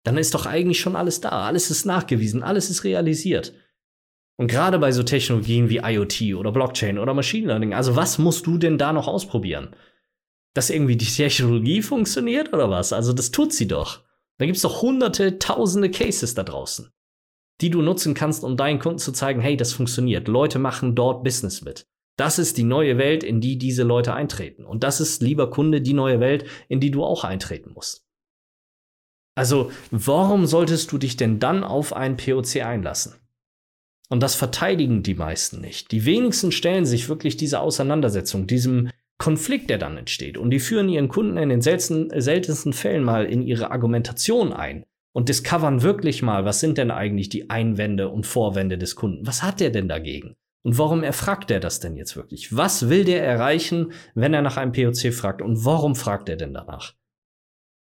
dann 0.05 0.19
ist 0.19 0.35
doch 0.35 0.47
eigentlich 0.47 0.81
schon 0.81 0.97
alles 0.97 1.21
da. 1.21 1.47
Alles 1.47 1.71
ist 1.71 1.85
nachgewiesen, 1.85 2.43
alles 2.43 2.71
ist 2.71 2.85
realisiert. 2.85 3.53
Und 4.37 4.49
gerade 4.49 4.79
bei 4.79 4.93
so 4.93 5.03
Technologien 5.03 5.69
wie 5.69 5.81
IoT 5.85 6.35
oder 6.35 6.53
Blockchain 6.53 6.99
oder 6.99 7.15
Machine 7.15 7.47
Learning, 7.47 7.75
also 7.75 7.97
was 7.97 8.19
musst 8.19 8.47
du 8.47 8.59
denn 8.59 8.79
da 8.79 8.93
noch 8.93 9.07
ausprobieren? 9.07 9.77
Dass 10.55 10.71
irgendwie 10.71 10.97
die 10.97 11.07
Technologie 11.07 11.83
funktioniert 11.83 12.53
oder 12.53 12.71
was? 12.71 12.93
Also 12.93 13.13
das 13.13 13.31
tut 13.31 13.53
sie 13.53 13.69
doch. 13.69 14.01
Da 14.39 14.47
gibt 14.47 14.57
es 14.57 14.63
doch 14.63 14.83
hunderte, 14.83 15.39
tausende 15.39 15.91
Cases 15.91 16.35
da 16.35 16.43
draußen, 16.43 16.91
die 17.61 17.71
du 17.71 17.83
nutzen 17.83 18.15
kannst, 18.15 18.43
um 18.43 18.57
deinen 18.57 18.81
Kunden 18.81 18.99
zu 18.99 19.13
zeigen, 19.13 19.41
hey, 19.41 19.57
das 19.57 19.73
funktioniert. 19.73 20.27
Leute 20.29 20.59
machen 20.59 20.95
dort 20.95 21.23
Business 21.23 21.63
mit. 21.63 21.87
Das 22.17 22.39
ist 22.39 22.59
die 22.59 22.65
neue 22.65 22.99
Welt, 22.99 23.25
in 23.25 23.41
die 23.41 23.57
diese 23.59 23.85
Leute 23.85 24.15
eintreten. 24.15 24.65
Und 24.65 24.83
das 24.83 25.01
ist, 25.01 25.23
lieber 25.23 25.51
Kunde, 25.51 25.81
die 25.81 25.95
neue 25.95 26.21
Welt, 26.21 26.45
in 26.69 26.81
die 26.81 26.91
du 26.91 27.05
auch 27.05 27.25
eintreten 27.25 27.73
musst. 27.73 28.05
Also, 29.35 29.71
warum 29.91 30.47
solltest 30.47 30.93
du 30.93 30.99
dich 30.99 31.17
denn 31.17 31.39
dann 31.39 31.65
auf 31.65 31.95
einen 31.95 32.17
POC 32.17 32.63
einlassen? 32.63 33.15
Und 34.11 34.23
das 34.23 34.35
verteidigen 34.35 35.03
die 35.03 35.15
meisten 35.15 35.61
nicht. 35.63 35.91
Die 35.91 36.05
wenigsten 36.05 36.53
stellen 36.53 36.85
sich 36.85 37.09
wirklich 37.09 37.39
diese 37.39 37.61
Auseinandersetzung, 37.61 38.47
diesem 38.47 38.91
Konflikt, 39.17 39.71
der 39.71 39.79
dann 39.79 39.97
entsteht. 39.97 40.37
Und 40.37 40.51
die 40.51 40.61
führen 40.61 40.91
ihren 40.91 41.09
Kunden 41.09 41.39
in 41.39 41.49
den 41.49 41.63
seltensten, 41.63 42.11
seltensten 42.21 42.75
Fällen 42.75 43.05
mal 43.05 43.25
in 43.25 43.41
ihre 43.41 43.71
Argumentation 43.71 44.53
ein 44.53 44.85
und 45.13 45.29
discovern 45.29 45.83
wirklich 45.83 46.23
mal, 46.23 46.45
was 46.45 46.61
sind 46.61 46.77
denn 46.77 46.91
eigentlich 46.91 47.29
die 47.29 47.49
Einwände 47.49 48.09
und 48.09 48.27
Vorwände 48.27 48.77
des 48.77 48.97
Kunden? 48.97 49.27
Was 49.27 49.43
hat 49.43 49.61
der 49.61 49.71
denn 49.71 49.89
dagegen? 49.89 50.35
Und 50.63 50.77
warum 50.77 51.03
erfragt 51.03 51.51
er 51.51 51.61
das 51.61 51.81
denn 51.81 51.97
jetzt 51.97 52.17
wirklich? 52.17 52.55
Was 52.55 52.89
will 52.89 53.05
der 53.05 53.25
erreichen, 53.25 53.93
wenn 54.15 54.35
er 54.35 54.43
nach 54.43 54.57
einem 54.57 54.73
POC 54.73 55.13
fragt? 55.13 55.41
Und 55.41 55.65
warum 55.65 55.97
fragt 55.97 56.29
er 56.29 56.37
denn 56.37 56.53
danach? 56.53 56.95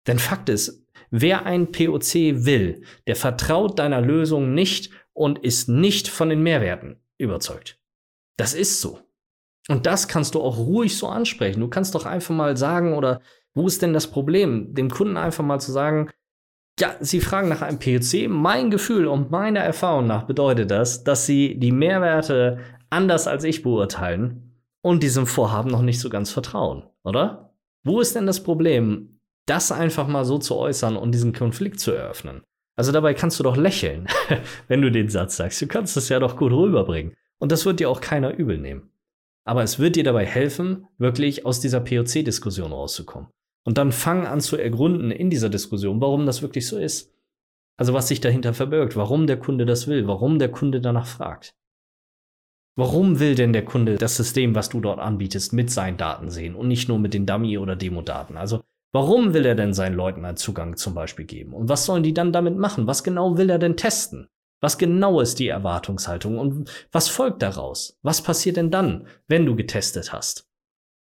Denn 0.08 0.20
Fakt 0.20 0.50
ist, 0.50 0.86
Wer 1.12 1.46
ein 1.46 1.72
POC 1.72 2.46
will, 2.46 2.84
der 3.08 3.16
vertraut 3.16 3.80
deiner 3.80 4.02
Lösung 4.02 4.54
nicht 4.54 4.92
und 5.14 5.40
ist 5.40 5.70
nicht 5.70 6.08
von 6.08 6.30
den 6.30 6.42
Mehrwerten 6.42 6.98
überzeugt. 7.18 7.80
Das 8.38 8.54
ist 8.54 8.82
so. 8.82 9.00
Und 9.68 9.86
das 9.86 10.08
kannst 10.08 10.36
du 10.36 10.42
auch 10.42 10.58
ruhig 10.58 10.98
so 10.98 11.08
ansprechen. 11.08 11.60
Du 11.60 11.68
kannst 11.68 11.94
doch 11.94 12.06
einfach 12.06 12.34
mal 12.34 12.58
sagen, 12.58 12.94
oder 12.94 13.22
wo 13.54 13.68
ist 13.68 13.82
denn 13.82 13.94
das 13.94 14.08
Problem? 14.08 14.74
Dem 14.74 14.90
Kunden 14.90 15.18
einfach 15.18 15.44
mal 15.44 15.60
zu 15.60 15.72
sagen, 15.72 16.10
ja, 16.80 16.96
Sie 17.02 17.20
fragen 17.20 17.50
nach 17.50 17.62
einem 17.62 17.80
POC. 17.80 18.30
Mein 18.30 18.72
Gefühl 18.72 19.08
und 19.08 19.32
meiner 19.32 19.60
Erfahrung 19.60 20.08
nach 20.08 20.24
bedeutet 20.24 20.72
das, 20.72 21.04
dass 21.04 21.26
Sie 21.26 21.60
die 21.60 21.74
Mehrwerte 21.74 22.60
anders 22.90 23.28
als 23.28 23.44
ich 23.44 23.62
beurteilen 23.62 24.56
und 24.82 25.04
diesem 25.04 25.28
Vorhaben 25.28 25.70
noch 25.70 25.82
nicht 25.82 26.00
so 26.00 26.10
ganz 26.10 26.32
vertrauen, 26.32 26.84
oder? 27.04 27.54
Wo 27.84 28.00
ist 28.00 28.16
denn 28.16 28.26
das 28.26 28.42
Problem? 28.42 29.19
Das 29.50 29.72
einfach 29.72 30.08
mal 30.08 30.26
so 30.26 30.38
zu 30.38 30.56
äußern 30.56 30.96
und 30.96 31.12
diesen 31.12 31.34
Konflikt 31.34 31.80
zu 31.80 31.92
eröffnen. 31.92 32.44
Also 32.76 32.92
dabei 32.92 33.14
kannst 33.14 33.40
du 33.40 33.44
doch 33.44 33.58
lächeln, 33.58 34.08
wenn 34.68 34.82
du 34.82 34.92
den 34.92 35.10
Satz 35.10 35.38
sagst. 35.38 35.62
Du 35.62 35.68
kannst 35.68 35.98
es 35.98 36.10
ja 36.10 36.20
doch 36.20 36.38
gut 36.38 36.54
rüberbringen. 36.54 37.14
Und 37.40 37.52
das 37.52 37.66
wird 37.66 37.80
dir 37.80 37.90
auch 37.90 38.02
keiner 38.02 38.38
übel 38.38 38.58
nehmen. 38.58 38.92
Aber 39.46 39.64
es 39.64 39.80
wird 39.80 39.96
dir 39.96 40.04
dabei 40.04 40.26
helfen, 40.26 40.88
wirklich 40.98 41.46
aus 41.46 41.60
dieser 41.60 41.80
POC-Diskussion 41.80 42.72
rauszukommen. 42.72 43.30
Und 43.66 43.78
dann 43.78 43.92
fang 43.92 44.28
an 44.28 44.42
zu 44.42 44.58
ergründen 44.58 45.12
in 45.12 45.30
dieser 45.30 45.50
Diskussion, 45.50 46.00
warum 46.02 46.26
das 46.26 46.42
wirklich 46.42 46.68
so 46.68 46.78
ist. 46.78 47.14
Also 47.78 47.94
was 47.94 48.08
sich 48.08 48.22
dahinter 48.22 48.54
verbirgt, 48.54 48.96
warum 48.96 49.26
der 49.26 49.40
Kunde 49.40 49.66
das 49.66 49.88
will, 49.88 50.08
warum 50.08 50.38
der 50.40 50.52
Kunde 50.52 50.82
danach 50.82 51.08
fragt. 51.08 51.54
Warum 52.76 53.20
will 53.20 53.36
denn 53.36 53.52
der 53.52 53.66
Kunde 53.66 53.96
das 53.96 54.16
System, 54.16 54.56
was 54.56 54.70
du 54.70 54.80
dort 54.80 55.00
anbietest, 55.00 55.52
mit 55.52 55.70
seinen 55.70 55.98
Daten 55.98 56.30
sehen 56.30 56.56
und 56.56 56.68
nicht 56.68 56.88
nur 56.88 57.00
mit 57.00 57.14
den 57.14 57.26
Dummy- 57.26 57.58
oder 57.58 57.76
Demo-Daten? 57.76 58.38
Also 58.38 58.64
Warum 58.92 59.34
will 59.34 59.46
er 59.46 59.56
denn 59.56 59.74
seinen 59.74 59.96
Leuten 59.96 60.26
einen 60.26 60.38
Zugang 60.38 60.76
zum 60.76 60.96
Beispiel 60.96 61.26
geben? 61.26 61.54
Und 61.54 61.70
was 61.70 61.86
sollen 61.86 62.04
die 62.04 62.14
dann 62.14 62.34
damit 62.34 62.58
machen? 62.58 62.88
Was 62.88 63.04
genau 63.04 63.38
will 63.38 63.50
er 63.50 63.60
denn 63.60 63.78
testen? 63.78 64.30
Was 64.62 64.78
genau 64.78 65.22
ist 65.22 65.40
die 65.40 65.48
Erwartungshaltung 65.48 66.38
und 66.38 66.70
was 66.92 67.08
folgt 67.08 67.42
daraus? 67.42 67.98
Was 68.02 68.22
passiert 68.22 68.58
denn 68.58 68.72
dann, 68.72 69.08
wenn 69.28 69.46
du 69.46 69.56
getestet 69.56 70.12
hast? 70.12 70.50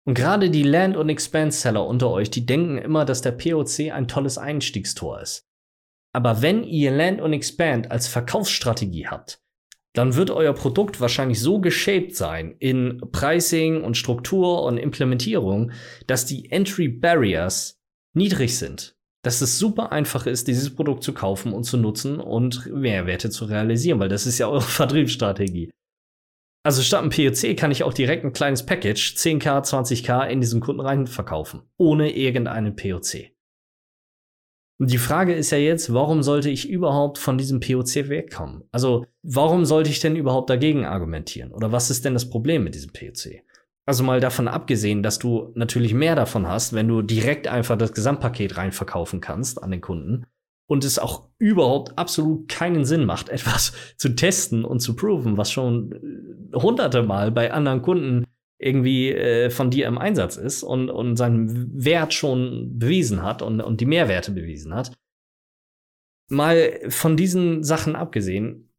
Und 0.05 0.13
gerade 0.13 0.49
die 0.49 0.63
Land- 0.63 0.97
und 0.97 1.09
Expand-Seller 1.09 1.85
unter 1.85 2.09
euch, 2.09 2.29
die 2.29 2.45
denken 2.45 2.77
immer, 2.77 3.05
dass 3.05 3.21
der 3.21 3.31
POC 3.31 3.91
ein 3.91 4.07
tolles 4.07 4.37
Einstiegstor 4.37 5.21
ist. 5.21 5.47
Aber 6.13 6.41
wenn 6.41 6.63
ihr 6.63 6.91
Land 6.91 7.21
und 7.21 7.33
Expand 7.33 7.91
als 7.91 8.07
Verkaufsstrategie 8.07 9.07
habt, 9.07 9.41
dann 9.93 10.15
wird 10.15 10.29
euer 10.29 10.53
Produkt 10.53 11.01
wahrscheinlich 11.01 11.39
so 11.39 11.59
geshaped 11.59 12.15
sein 12.15 12.55
in 12.59 13.01
Pricing 13.11 13.83
und 13.83 13.97
Struktur 13.97 14.63
und 14.63 14.77
Implementierung, 14.77 15.71
dass 16.07 16.25
die 16.25 16.51
Entry 16.51 16.87
Barriers 16.87 17.79
niedrig 18.13 18.57
sind. 18.57 18.95
Dass 19.23 19.41
es 19.41 19.59
super 19.59 19.91
einfach 19.91 20.25
ist, 20.27 20.47
dieses 20.47 20.73
Produkt 20.73 21.03
zu 21.03 21.13
kaufen 21.13 21.51
und 21.51 21.63
zu 21.63 21.77
nutzen 21.77 22.19
und 22.19 22.67
Mehrwerte 22.67 23.29
zu 23.29 23.45
realisieren, 23.45 23.99
weil 23.99 24.09
das 24.09 24.27
ist 24.27 24.37
ja 24.37 24.47
eure 24.49 24.61
Vertriebsstrategie. 24.61 25.71
Also 26.63 26.81
statt 26.81 27.01
einem 27.01 27.09
POC 27.09 27.55
kann 27.57 27.71
ich 27.71 27.83
auch 27.83 27.93
direkt 27.93 28.25
ein 28.25 28.33
kleines 28.33 28.65
Package, 28.65 29.15
10k, 29.15 29.63
20k, 29.63 30.27
in 30.27 30.41
diesen 30.41 30.59
Kunden 30.59 30.81
rein 30.81 31.07
verkaufen, 31.07 31.61
ohne 31.77 32.15
irgendeinen 32.15 32.75
POC. 32.75 33.31
Und 34.79 34.91
die 34.91 34.97
Frage 34.97 35.33
ist 35.33 35.51
ja 35.51 35.57
jetzt, 35.57 35.93
warum 35.93 36.23
sollte 36.23 36.49
ich 36.49 36.69
überhaupt 36.69 37.17
von 37.17 37.37
diesem 37.37 37.59
POC 37.59 38.07
wegkommen? 38.07 38.63
Also, 38.71 39.05
warum 39.23 39.65
sollte 39.65 39.89
ich 39.89 39.99
denn 39.99 40.15
überhaupt 40.15 40.49
dagegen 40.49 40.85
argumentieren? 40.85 41.51
Oder 41.51 41.73
was 41.73 41.89
ist 41.89 42.05
denn 42.05 42.13
das 42.13 42.29
Problem 42.29 42.63
mit 42.63 42.75
diesem 42.75 42.93
POC? 42.93 43.43
Also 43.89 44.03
mal 44.03 44.19
davon 44.19 44.47
abgesehen, 44.47 45.01
dass 45.01 45.17
du 45.17 45.51
natürlich 45.55 45.95
mehr 45.95 46.15
davon 46.15 46.47
hast, 46.47 46.73
wenn 46.73 46.87
du 46.87 47.01
direkt 47.01 47.47
einfach 47.47 47.75
das 47.75 47.91
Gesamtpaket 47.91 48.55
reinverkaufen 48.55 49.19
kannst 49.19 49.63
an 49.63 49.71
den 49.71 49.81
Kunden 49.81 50.27
und 50.67 50.85
es 50.85 50.99
auch 50.99 51.23
überhaupt 51.39 51.97
absolut 51.97 52.47
keinen 52.47 52.85
Sinn 52.85 53.03
macht, 53.05 53.29
etwas 53.29 53.73
zu 53.97 54.09
testen 54.09 54.63
und 54.63 54.79
zu 54.79 54.95
proven, 54.95 55.37
was 55.37 55.51
schon 55.51 55.91
äh, 56.53 56.55
hunderte 56.55 57.01
Mal 57.01 57.31
bei 57.31 57.51
anderen 57.51 57.81
Kunden 57.81 58.25
irgendwie 58.59 59.11
äh, 59.11 59.49
von 59.49 59.71
dir 59.71 59.87
im 59.87 59.97
Einsatz 59.97 60.35
ist 60.35 60.63
und, 60.63 60.89
und 60.89 61.15
seinen 61.15 61.83
Wert 61.83 62.13
schon 62.13 62.77
bewiesen 62.77 63.23
hat 63.23 63.41
und, 63.41 63.61
und 63.61 63.81
die 63.81 63.85
Mehrwerte 63.85 64.31
bewiesen 64.31 64.75
hat, 64.75 64.91
mal 66.29 66.79
von 66.89 67.17
diesen 67.17 67.63
Sachen 67.63 67.95
abgesehen, 67.95 68.71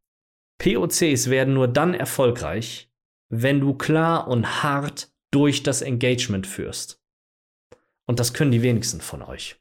POCs 0.58 1.30
werden 1.30 1.54
nur 1.54 1.66
dann 1.66 1.94
erfolgreich, 1.94 2.92
wenn 3.30 3.60
du 3.60 3.74
klar 3.74 4.28
und 4.28 4.62
hart 4.62 5.10
durch 5.32 5.62
das 5.62 5.80
Engagement 5.80 6.46
führst. 6.46 7.02
Und 8.06 8.20
das 8.20 8.34
können 8.34 8.50
die 8.50 8.62
wenigsten 8.62 9.00
von 9.00 9.22
euch. 9.22 9.56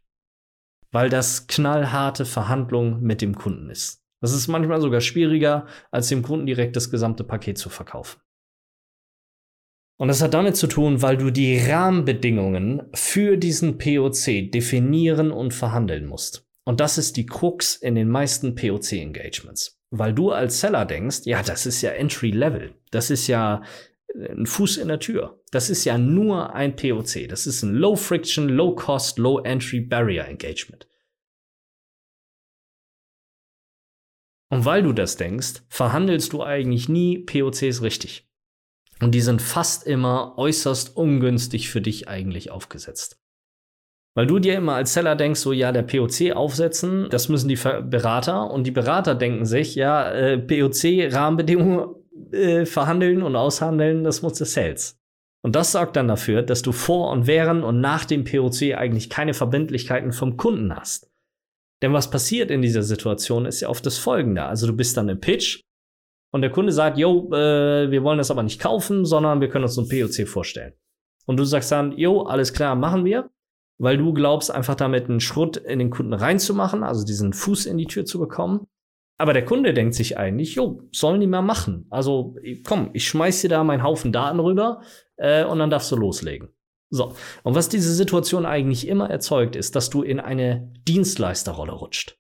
Weil 0.92 1.10
das 1.10 1.48
knallharte 1.48 2.26
Verhandlung 2.26 3.02
mit 3.02 3.22
dem 3.22 3.36
Kunden 3.36 3.70
ist. 3.70 4.04
Das 4.22 4.34
ist 4.34 4.48
manchmal 4.48 4.82
sogar 4.82 5.02
schwieriger, 5.02 5.68
als 5.92 6.10
dem 6.10 6.24
Kunden 6.24 6.48
direkt 6.48 6.76
das 6.76 6.90
gesamte 6.90 7.24
Paket 7.24 7.58
zu 7.58 7.70
verkaufen. 7.70 8.20
Und 10.00 10.08
das 10.08 10.22
hat 10.22 10.34
damit 10.34 10.56
zu 10.56 10.68
tun, 10.68 11.02
weil 11.02 11.18
du 11.18 11.30
die 11.30 11.58
Rahmenbedingungen 11.58 12.84
für 12.94 13.36
diesen 13.36 13.78
POC 13.78 14.50
definieren 14.50 15.32
und 15.32 15.54
verhandeln 15.54 16.06
musst. 16.06 16.48
Und 16.64 16.80
das 16.80 16.98
ist 16.98 17.18
die 17.18 17.26
Krux 17.26 17.76
in 17.76 17.96
den 17.96 18.08
meisten 18.08 18.56
POC-Engagements. 18.56 19.78
Weil 19.92 20.14
du 20.14 20.32
als 20.32 20.62
Seller 20.62 20.86
denkst, 20.86 21.22
ja, 21.26 21.44
das 21.44 21.66
ist 21.66 21.82
ja 21.82 21.92
Entry 21.92 22.32
Level. 22.32 22.76
Das 22.92 23.10
ist 23.10 23.28
ja 23.28 23.62
äh, 24.16 24.32
ein 24.32 24.46
Fuß 24.46 24.78
in 24.78 24.88
der 24.88 25.00
Tür. 25.00 25.42
Das 25.52 25.70
ist 25.70 25.84
ja 25.84 25.98
nur 25.98 26.54
ein 26.54 26.78
POC. 26.78 27.28
Das 27.28 27.46
ist 27.46 27.64
ein 27.64 27.74
Low 27.74 27.98
Friction, 27.98 28.48
Low 28.48 28.76
Cost, 28.76 29.18
Low 29.18 29.40
Entry 29.40 29.82
Barrier 29.82 30.26
Engagement. 30.26 30.88
Und 34.50 34.64
weil 34.64 34.82
du 34.82 34.94
das 34.94 35.18
denkst, 35.18 35.64
verhandelst 35.68 36.32
du 36.32 36.42
eigentlich 36.42 36.88
nie 36.88 37.20
POCs 37.20 37.82
richtig. 37.82 38.29
Und 39.02 39.16
die 39.16 39.22
sind 39.22 39.42
fast 39.42 39.88
immer 39.88 40.34
äußerst 40.38 40.96
ungünstig 40.96 41.70
für 41.70 41.82
dich 41.82 42.08
eigentlich 42.08 42.52
aufgesetzt. 42.52 43.20
Weil 44.16 44.28
du 44.28 44.40
dir 44.40 44.56
immer 44.56 44.74
als 44.74 44.94
Seller 44.94 45.16
denkst, 45.16 45.40
so 45.40 45.54
ja, 45.54 45.72
der 45.72 45.84
POC 45.84 46.34
aufsetzen, 46.36 47.08
das 47.10 47.30
müssen 47.30 47.48
die 47.48 47.56
Berater 47.56 48.52
und 48.52 48.66
die 48.66 48.72
Berater 48.72 49.16
denken 49.16 49.46
sich, 49.46 49.76
ja, 49.76 50.12
äh, 50.12 50.38
POC 50.38 51.14
Rahmenbedingungen 51.14 51.96
äh, 52.32 52.66
verhandeln 52.66 53.22
und 53.22 53.36
aushandeln, 53.36 54.04
das 54.04 54.22
muss 54.22 54.34
der 54.34 54.48
Sales. 54.48 54.98
Und 55.42 55.56
das 55.56 55.72
sorgt 55.72 55.96
dann 55.96 56.10
dafür, 56.10 56.42
dass 56.42 56.62
du 56.62 56.74
vor 56.74 57.12
und 57.12 57.28
während 57.28 57.64
und 57.64 57.80
nach 57.80 58.04
dem 58.04 58.26
POC 58.26 58.76
eigentlich 58.76 59.10
keine 59.10 59.34
Verbindlichkeiten 59.34 60.12
vom 60.12 60.36
Kunden 60.36 60.76
hast. 60.76 61.10
Denn 61.82 61.94
was 61.94 62.10
passiert 62.10 62.52
in 62.52 62.62
dieser 62.62 62.84
Situation 62.84 63.46
ist 63.46 63.62
ja 63.62 63.70
oft 63.70 63.86
das 63.86 63.98
folgende. 63.98 64.44
Also 64.44 64.68
du 64.68 64.76
bist 64.76 64.98
dann 64.98 65.08
im 65.08 65.22
Pitch 65.22 65.62
und 66.32 66.42
der 66.42 66.52
Kunde 66.52 66.72
sagt, 66.72 66.98
yo, 66.98 67.30
äh, 67.34 67.90
wir 67.90 68.04
wollen 68.04 68.18
das 68.18 68.32
aber 68.32 68.44
nicht 68.44 68.60
kaufen, 68.60 69.06
sondern 69.06 69.42
wir 69.42 69.50
können 69.50 69.64
uns 69.64 69.76
so 69.76 69.82
ein 69.82 69.90
POC 69.90 70.28
vorstellen. 70.28 70.74
Und 71.26 71.38
du 71.38 71.44
sagst 71.44 71.72
dann, 71.72 71.92
yo, 71.98 72.24
alles 72.24 72.54
klar, 72.54 72.76
machen 72.76 73.06
wir, 73.06 73.30
weil 73.80 73.98
du 73.98 74.14
glaubst, 74.14 74.52
einfach 74.52 74.76
damit 74.76 75.10
einen 75.10 75.20
Schritt 75.20 75.58
in 75.58 75.80
den 75.80 75.90
Kunden 75.90 76.14
reinzumachen, 76.14 76.84
also 76.84 77.06
diesen 77.06 77.34
Fuß 77.34 77.66
in 77.66 77.78
die 77.78 77.88
Tür 77.88 78.06
zu 78.06 78.20
bekommen. 78.20 78.68
Aber 79.18 79.34
der 79.34 79.44
Kunde 79.44 79.74
denkt 79.74 79.96
sich 79.96 80.18
eigentlich, 80.18 80.56
jo, 80.56 80.84
sollen 80.92 81.20
die 81.20 81.28
mal 81.28 81.42
machen. 81.42 81.88
Also 81.90 82.36
komm, 82.66 82.92
ich 82.94 83.08
schmeiß 83.08 83.42
dir 83.42 83.50
da 83.50 83.64
meinen 83.64 83.84
Haufen 83.84 84.12
Daten 84.12 84.40
rüber 84.40 84.82
äh, 85.18 85.44
und 85.44 85.60
dann 85.60 85.70
darfst 85.70 85.92
du 85.92 85.98
loslegen. 85.98 86.50
So, 86.90 87.14
und 87.44 87.54
was 87.54 87.70
diese 87.70 87.94
Situation 87.94 88.46
eigentlich 88.46 88.88
immer 88.88 89.10
erzeugt, 89.10 89.56
ist, 89.56 89.76
dass 89.76 89.90
du 89.90 90.02
in 90.02 90.20
eine 90.20 90.74
Dienstleisterrolle 90.88 91.74
rutscht. 91.74 92.18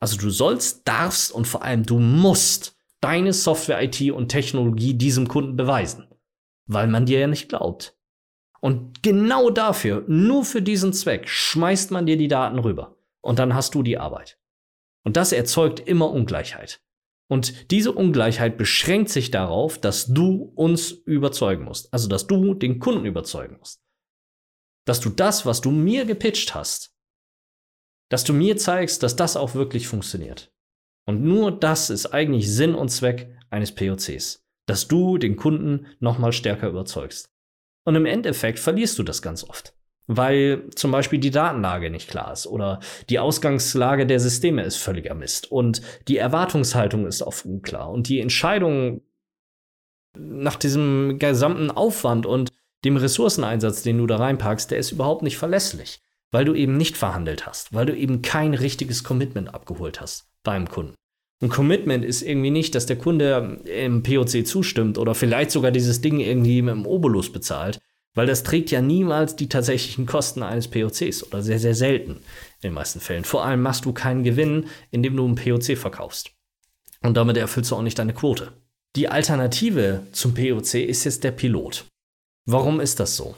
Also 0.00 0.16
du 0.16 0.30
sollst, 0.30 0.86
darfst 0.88 1.32
und 1.32 1.46
vor 1.46 1.62
allem 1.62 1.84
du 1.84 1.98
musst 1.98 2.76
deine 3.00 3.32
Software, 3.32 3.82
IT 3.82 4.00
und 4.12 4.28
Technologie 4.28 4.94
diesem 4.94 5.28
Kunden 5.28 5.56
beweisen, 5.56 6.08
weil 6.66 6.86
man 6.86 7.06
dir 7.06 7.20
ja 7.20 7.26
nicht 7.26 7.48
glaubt. 7.48 7.96
Und 8.60 9.02
genau 9.02 9.50
dafür, 9.50 10.04
nur 10.06 10.44
für 10.44 10.60
diesen 10.60 10.92
Zweck, 10.92 11.28
schmeißt 11.28 11.90
man 11.90 12.06
dir 12.06 12.16
die 12.16 12.28
Daten 12.28 12.58
rüber. 12.58 12.96
Und 13.22 13.38
dann 13.38 13.54
hast 13.54 13.74
du 13.74 13.82
die 13.82 13.98
Arbeit. 13.98 14.38
Und 15.04 15.16
das 15.16 15.32
erzeugt 15.32 15.80
immer 15.80 16.10
Ungleichheit. 16.10 16.82
Und 17.30 17.70
diese 17.70 17.92
Ungleichheit 17.92 18.58
beschränkt 18.58 19.08
sich 19.08 19.30
darauf, 19.30 19.78
dass 19.78 20.06
du 20.06 20.52
uns 20.56 20.90
überzeugen 20.90 21.64
musst. 21.64 21.92
Also, 21.94 22.08
dass 22.08 22.26
du 22.26 22.54
den 22.54 22.80
Kunden 22.80 23.06
überzeugen 23.06 23.56
musst. 23.58 23.82
Dass 24.84 25.00
du 25.00 25.10
das, 25.10 25.46
was 25.46 25.60
du 25.60 25.70
mir 25.70 26.04
gepitcht 26.04 26.54
hast, 26.54 26.94
dass 28.10 28.24
du 28.24 28.32
mir 28.32 28.56
zeigst, 28.56 29.02
dass 29.02 29.16
das 29.16 29.36
auch 29.36 29.54
wirklich 29.54 29.86
funktioniert. 29.86 30.52
Und 31.06 31.22
nur 31.22 31.50
das 31.50 31.90
ist 31.90 32.06
eigentlich 32.06 32.52
Sinn 32.52 32.74
und 32.74 32.90
Zweck 32.90 33.28
eines 33.50 33.74
POCs, 33.74 34.44
dass 34.66 34.88
du 34.88 35.18
den 35.18 35.36
Kunden 35.36 35.86
nochmal 35.98 36.32
stärker 36.32 36.68
überzeugst. 36.68 37.30
Und 37.84 37.96
im 37.96 38.06
Endeffekt 38.06 38.58
verlierst 38.58 38.98
du 38.98 39.02
das 39.02 39.22
ganz 39.22 39.42
oft, 39.42 39.74
weil 40.06 40.68
zum 40.74 40.92
Beispiel 40.92 41.18
die 41.18 41.30
Datenlage 41.30 41.90
nicht 41.90 42.08
klar 42.08 42.32
ist 42.32 42.46
oder 42.46 42.80
die 43.08 43.18
Ausgangslage 43.18 44.06
der 44.06 44.20
Systeme 44.20 44.62
ist 44.62 44.76
völliger 44.76 45.14
Mist 45.14 45.50
und 45.50 45.80
die 46.08 46.18
Erwartungshaltung 46.18 47.06
ist 47.06 47.22
oft 47.22 47.44
unklar 47.44 47.90
und 47.90 48.08
die 48.08 48.20
Entscheidung 48.20 49.02
nach 50.16 50.56
diesem 50.56 51.18
gesamten 51.18 51.70
Aufwand 51.70 52.26
und 52.26 52.50
dem 52.84 52.96
Ressourceneinsatz, 52.96 53.82
den 53.82 53.98
du 53.98 54.06
da 54.06 54.16
reinpackst, 54.16 54.70
der 54.70 54.78
ist 54.78 54.92
überhaupt 54.92 55.22
nicht 55.22 55.38
verlässlich, 55.38 56.02
weil 56.30 56.44
du 56.44 56.54
eben 56.54 56.76
nicht 56.76 56.96
verhandelt 56.96 57.46
hast, 57.46 57.72
weil 57.72 57.86
du 57.86 57.96
eben 57.96 58.22
kein 58.22 58.54
richtiges 58.54 59.04
Commitment 59.04 59.54
abgeholt 59.54 60.00
hast 60.00 60.29
beim 60.42 60.68
Kunden. 60.68 60.94
Ein 61.42 61.48
Commitment 61.48 62.04
ist 62.04 62.20
irgendwie 62.22 62.50
nicht, 62.50 62.74
dass 62.74 62.84
der 62.84 62.98
Kunde 62.98 63.60
im 63.64 64.02
POC 64.02 64.46
zustimmt 64.46 64.98
oder 64.98 65.14
vielleicht 65.14 65.50
sogar 65.50 65.70
dieses 65.70 66.02
Ding 66.02 66.20
irgendwie 66.20 66.60
mit 66.60 66.74
dem 66.74 66.86
Obolus 66.86 67.32
bezahlt, 67.32 67.80
weil 68.14 68.26
das 68.26 68.42
trägt 68.42 68.70
ja 68.70 68.82
niemals 68.82 69.36
die 69.36 69.48
tatsächlichen 69.48 70.04
Kosten 70.04 70.42
eines 70.42 70.68
POCs 70.68 71.24
oder 71.24 71.42
sehr, 71.42 71.58
sehr 71.58 71.74
selten 71.74 72.12
in 72.12 72.20
den 72.64 72.72
meisten 72.74 73.00
Fällen. 73.00 73.24
Vor 73.24 73.44
allem 73.44 73.62
machst 73.62 73.86
du 73.86 73.92
keinen 73.92 74.24
Gewinn, 74.24 74.66
indem 74.90 75.16
du 75.16 75.24
einen 75.24 75.36
POC 75.36 75.78
verkaufst. 75.78 76.32
Und 77.02 77.16
damit 77.16 77.38
erfüllst 77.38 77.70
du 77.70 77.76
auch 77.76 77.82
nicht 77.82 77.98
deine 77.98 78.12
Quote. 78.12 78.52
Die 78.96 79.08
Alternative 79.08 80.06
zum 80.12 80.34
POC 80.34 80.74
ist 80.74 81.04
jetzt 81.04 81.24
der 81.24 81.30
Pilot. 81.30 81.86
Warum 82.44 82.80
ist 82.80 83.00
das 83.00 83.16
so? 83.16 83.36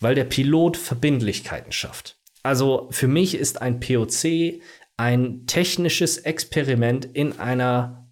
Weil 0.00 0.14
der 0.14 0.24
Pilot 0.24 0.76
Verbindlichkeiten 0.76 1.72
schafft. 1.72 2.16
Also 2.42 2.88
für 2.90 3.08
mich 3.08 3.34
ist 3.34 3.60
ein 3.60 3.80
POC 3.80 4.60
ein 5.02 5.46
technisches 5.48 6.18
Experiment 6.18 7.04
in 7.04 7.40
einer 7.40 8.08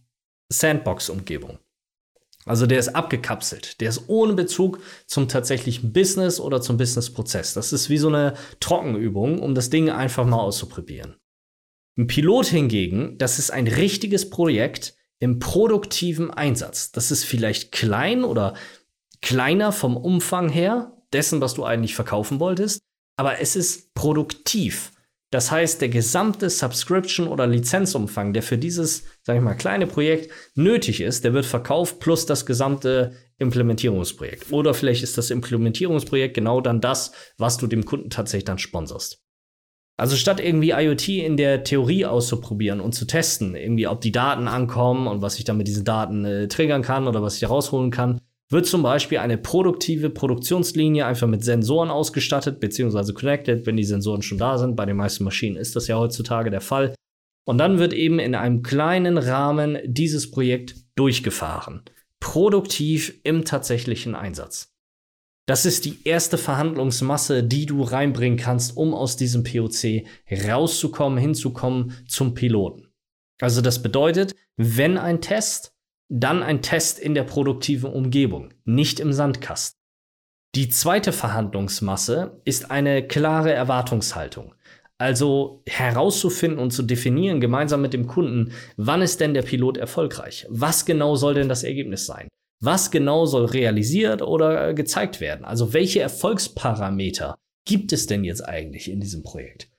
Sandbox-Umgebung. 0.49 1.61
Also 2.47 2.67
der 2.67 2.81
ist 2.81 2.89
abgekapselt, 2.89 3.81
der 3.81 3.91
ist 3.91 4.09
ohne 4.09 4.33
Bezug 4.33 4.81
zum 5.07 5.29
tatsächlichen 5.29 5.93
Business 5.93 6.41
oder 6.41 6.61
zum 6.61 6.79
Business-Prozess. 6.79 7.55
Das 7.55 7.73
ist 7.73 7.91
wie 7.91 7.99
so 7.99 8.09
eine 8.09 8.35
Trockenübung, 8.59 9.39
um 9.39 9.55
das 9.55 9.71
Ding 9.71 9.89
einfach 9.89 10.27
mal 10.27 10.41
auszuprobieren. 10.41 11.15
Ein 11.97 12.09
Pilot 12.09 12.47
hingegen, 12.47 13.19
das 13.19 13.39
ist 13.39 13.53
ein 13.53 13.69
richtiges 13.69 14.29
Projekt 14.29 14.97
im 15.21 15.39
produktiven 15.39 16.33
Einsatz. 16.33 16.91
Das 16.91 17.13
ist 17.13 17.23
vielleicht 17.23 17.71
klein 17.71 18.25
oder 18.25 18.55
kleiner 19.23 19.71
vom 19.71 19.97
Umfang 19.97 20.49
her 20.49 20.97
dessen, 21.13 21.41
was 21.41 21.55
du 21.55 21.63
eigentlich 21.63 21.95
verkaufen 21.95 22.41
wolltest, 22.41 22.81
aber 23.17 23.39
es 23.39 23.55
ist 23.55 23.95
produktiv. 23.95 24.91
Das 25.31 25.53
heißt, 25.53 25.81
der 25.81 25.89
gesamte 25.89 26.51
Subscription- 26.51 27.29
oder 27.29 27.47
Lizenzumfang, 27.47 28.33
der 28.33 28.43
für 28.43 28.59
dieses, 28.59 29.05
sage 29.23 29.39
ich 29.39 29.45
mal, 29.45 29.55
kleine 29.55 29.87
Projekt 29.87 30.33
nötig 30.57 31.01
ist, 31.01 31.23
der 31.23 31.35
wird 31.35 31.47
verkauft 31.47 32.01
plus 32.01 32.27
das 32.27 32.47
gesamte 32.47 33.13
Implementierungsprojekt. 33.39 34.53
Oder 34.53 34.75
vielleicht 34.75 35.05
ist 35.05 35.17
das 35.19 35.31
Implementierungsprojekt 35.31 36.35
genau 36.35 36.61
dann 36.61 36.81
das, 36.81 37.13
was 37.39 37.59
du 37.59 37.69
dem 37.69 37.85
Kunden 37.85 38.11
tatsächlich 38.11 38.45
dann 38.45 38.59
sponsorst. 38.59 39.23
Also 39.97 40.17
statt 40.17 40.41
irgendwie 40.41 40.71
IoT 40.71 41.09
in 41.09 41.37
der 41.37 41.63
Theorie 41.63 42.07
auszuprobieren 42.07 42.81
und 42.81 42.95
zu 42.95 43.07
testen, 43.07 43.55
irgendwie 43.55 43.87
ob 43.87 44.01
die 44.01 44.13
Daten 44.13 44.49
ankommen 44.49 45.07
und 45.07 45.21
was 45.21 45.39
ich 45.39 45.45
dann 45.45 45.59
mit 45.59 45.69
diesen 45.69 45.85
Daten 45.85 46.25
äh, 46.25 46.49
triggern 46.49 46.83
kann 46.83 47.07
oder 47.07 47.23
was 47.23 47.37
ich 47.37 47.49
rausholen 47.49 47.91
kann, 47.91 48.20
wird 48.51 48.67
zum 48.67 48.83
Beispiel 48.83 49.19
eine 49.19 49.39
produktive 49.39 50.11
Produktionslinie 50.11 51.07
einfach 51.07 51.29
mit 51.29 51.45
Sensoren 51.45 51.89
ausgestattet, 51.89 52.59
beziehungsweise 52.59 53.15
connected, 53.15 53.65
wenn 53.65 53.77
die 53.77 53.85
Sensoren 53.85 54.23
schon 54.23 54.39
da 54.39 54.59
sind. 54.59 54.75
Bei 54.75 54.85
den 54.87 54.97
meisten 54.97 55.25
Maschinen 55.25 55.57
ist 55.57 55.77
das 55.77 55.87
ja 55.87 55.97
heutzutage 55.97 56.51
der 56.51 56.61
Fall. 56.61 56.95
Und 57.47 57.59
dann 57.59 57.79
wird 57.79 57.93
eben 57.93 58.19
in 58.19 58.35
einem 58.35 58.63
kleinen 58.63 59.19
Rahmen 59.19 59.79
dieses 59.85 60.31
Projekt 60.31 60.75
durchgefahren. 60.97 61.83
Produktiv 62.19 63.21
im 63.23 63.45
tatsächlichen 63.45 64.15
Einsatz. 64.15 64.75
Das 65.47 65.65
ist 65.65 65.85
die 65.85 65.99
erste 66.05 66.37
Verhandlungsmasse, 66.37 67.43
die 67.43 67.67
du 67.67 67.83
reinbringen 67.83 68.39
kannst, 68.39 68.77
um 68.77 68.95
aus 68.95 69.17
diesem 69.17 69.43
POC 69.43 70.05
rauszukommen, 70.31 71.19
hinzukommen 71.19 71.95
zum 72.07 72.35
Piloten. 72.35 72.89
Also 73.41 73.61
das 73.63 73.83
bedeutet, 73.83 74.37
wenn 74.57 74.99
ein 74.99 75.21
Test 75.21 75.73
dann 76.11 76.43
ein 76.43 76.61
Test 76.61 76.99
in 76.99 77.15
der 77.15 77.23
produktiven 77.23 77.91
Umgebung, 77.91 78.53
nicht 78.65 79.01
im 79.01 79.13
Sandkasten. 79.13 79.79
Die 80.57 80.69
zweite 80.69 81.13
Verhandlungsmasse 81.13 82.41
ist 82.45 82.73
eine 82.73 83.07
klare 83.07 83.53
Erwartungshaltung. 83.53 84.55
Also 84.99 85.63
herauszufinden 85.67 86.59
und 86.59 86.73
zu 86.73 86.83
definieren 86.83 87.41
gemeinsam 87.41 87.81
mit 87.81 87.95
dem 87.95 88.09
Kunden, 88.09 88.53
wann 88.77 89.01
ist 89.01 89.21
denn 89.21 89.33
der 89.33 89.43
Pilot 89.43 89.79
erfolgreich? 89.79 90.47
Was 90.51 90.85
genau 90.85 91.15
soll 91.15 91.35
denn 91.35 91.49
das 91.49 91.63
Ergebnis 91.63 92.05
sein? 92.05 92.29
Was 92.61 92.91
genau 92.91 93.25
soll 93.25 93.47
realisiert 93.47 94.21
oder 94.21 94.75
gezeigt 94.75 95.21
werden? 95.21 95.45
Also 95.45 95.73
welche 95.73 96.01
Erfolgsparameter 96.01 97.37
gibt 97.65 97.93
es 97.93 98.07
denn 98.07 98.25
jetzt 98.25 98.47
eigentlich 98.47 98.91
in 98.91 99.01
diesem 99.01 99.23
Projekt? 99.23 99.70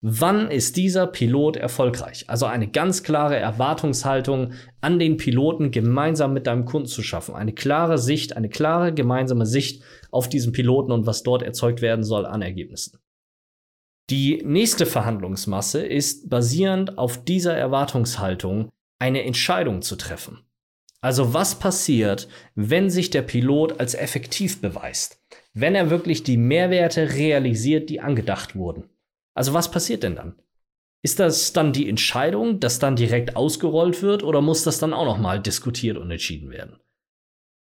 Wann 0.00 0.48
ist 0.52 0.76
dieser 0.76 1.08
Pilot 1.08 1.56
erfolgreich? 1.56 2.24
Also 2.28 2.46
eine 2.46 2.68
ganz 2.68 3.02
klare 3.02 3.34
Erwartungshaltung 3.34 4.52
an 4.80 5.00
den 5.00 5.16
Piloten 5.16 5.72
gemeinsam 5.72 6.32
mit 6.32 6.46
deinem 6.46 6.66
Kunden 6.66 6.86
zu 6.86 7.02
schaffen. 7.02 7.34
Eine 7.34 7.52
klare 7.52 7.98
Sicht, 7.98 8.36
eine 8.36 8.48
klare 8.48 8.94
gemeinsame 8.94 9.44
Sicht 9.44 9.82
auf 10.12 10.28
diesen 10.28 10.52
Piloten 10.52 10.92
und 10.92 11.06
was 11.06 11.24
dort 11.24 11.42
erzeugt 11.42 11.82
werden 11.82 12.04
soll 12.04 12.26
an 12.26 12.42
Ergebnissen. 12.42 13.00
Die 14.08 14.40
nächste 14.44 14.86
Verhandlungsmasse 14.86 15.84
ist 15.84 16.30
basierend 16.30 16.96
auf 16.96 17.24
dieser 17.24 17.56
Erwartungshaltung 17.56 18.70
eine 19.00 19.24
Entscheidung 19.24 19.82
zu 19.82 19.96
treffen. 19.96 20.38
Also 21.00 21.34
was 21.34 21.58
passiert, 21.58 22.28
wenn 22.54 22.88
sich 22.88 23.10
der 23.10 23.22
Pilot 23.22 23.80
als 23.80 23.94
effektiv 23.94 24.60
beweist? 24.60 25.20
Wenn 25.54 25.74
er 25.74 25.90
wirklich 25.90 26.22
die 26.22 26.36
Mehrwerte 26.36 27.14
realisiert, 27.14 27.90
die 27.90 28.00
angedacht 28.00 28.54
wurden? 28.54 28.84
Also 29.38 29.54
was 29.54 29.70
passiert 29.70 30.02
denn 30.02 30.16
dann? 30.16 30.34
Ist 31.04 31.20
das 31.20 31.52
dann 31.52 31.72
die 31.72 31.88
Entscheidung, 31.88 32.58
dass 32.58 32.80
dann 32.80 32.96
direkt 32.96 33.36
ausgerollt 33.36 34.02
wird 34.02 34.24
oder 34.24 34.40
muss 34.40 34.64
das 34.64 34.80
dann 34.80 34.92
auch 34.92 35.04
noch 35.04 35.18
mal 35.18 35.40
diskutiert 35.40 35.96
und 35.96 36.10
entschieden 36.10 36.50
werden? 36.50 36.80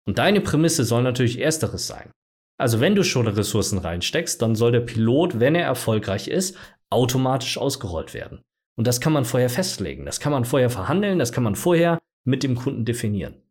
Und 0.05 0.19
deine 0.19 0.41
Prämisse 0.41 0.83
soll 0.83 1.05
natürlich 1.05 1.39
ersteres 1.41 1.87
sein. 1.87 2.11
Also 2.59 2.81
wenn 2.81 2.97
du 2.97 3.05
schon 3.05 3.29
Ressourcen 3.29 3.79
reinsteckst, 3.79 4.43
dann 4.43 4.57
soll 4.57 4.73
der 4.73 4.81
Pilot, 4.81 5.39
wenn 5.39 5.55
er 5.55 5.65
erfolgreich 5.65 6.27
ist, 6.27 6.57
automatisch 6.91 7.57
ausgerollt 7.57 8.15
werden. 8.15 8.43
Und 8.77 8.89
das 8.89 9.01
kann 9.01 9.13
man 9.13 9.25
vorher 9.25 9.49
festlegen, 9.49 10.05
das 10.05 10.19
kann 10.19 10.33
man 10.33 10.45
vorher 10.45 10.71
verhandeln, 10.71 11.21
das 11.21 11.31
kann 11.31 11.45
man 11.45 11.55
vorher 11.55 12.01
mit 12.25 12.43
dem 12.43 12.57
Kunden 12.57 12.85
definieren. 12.85 13.45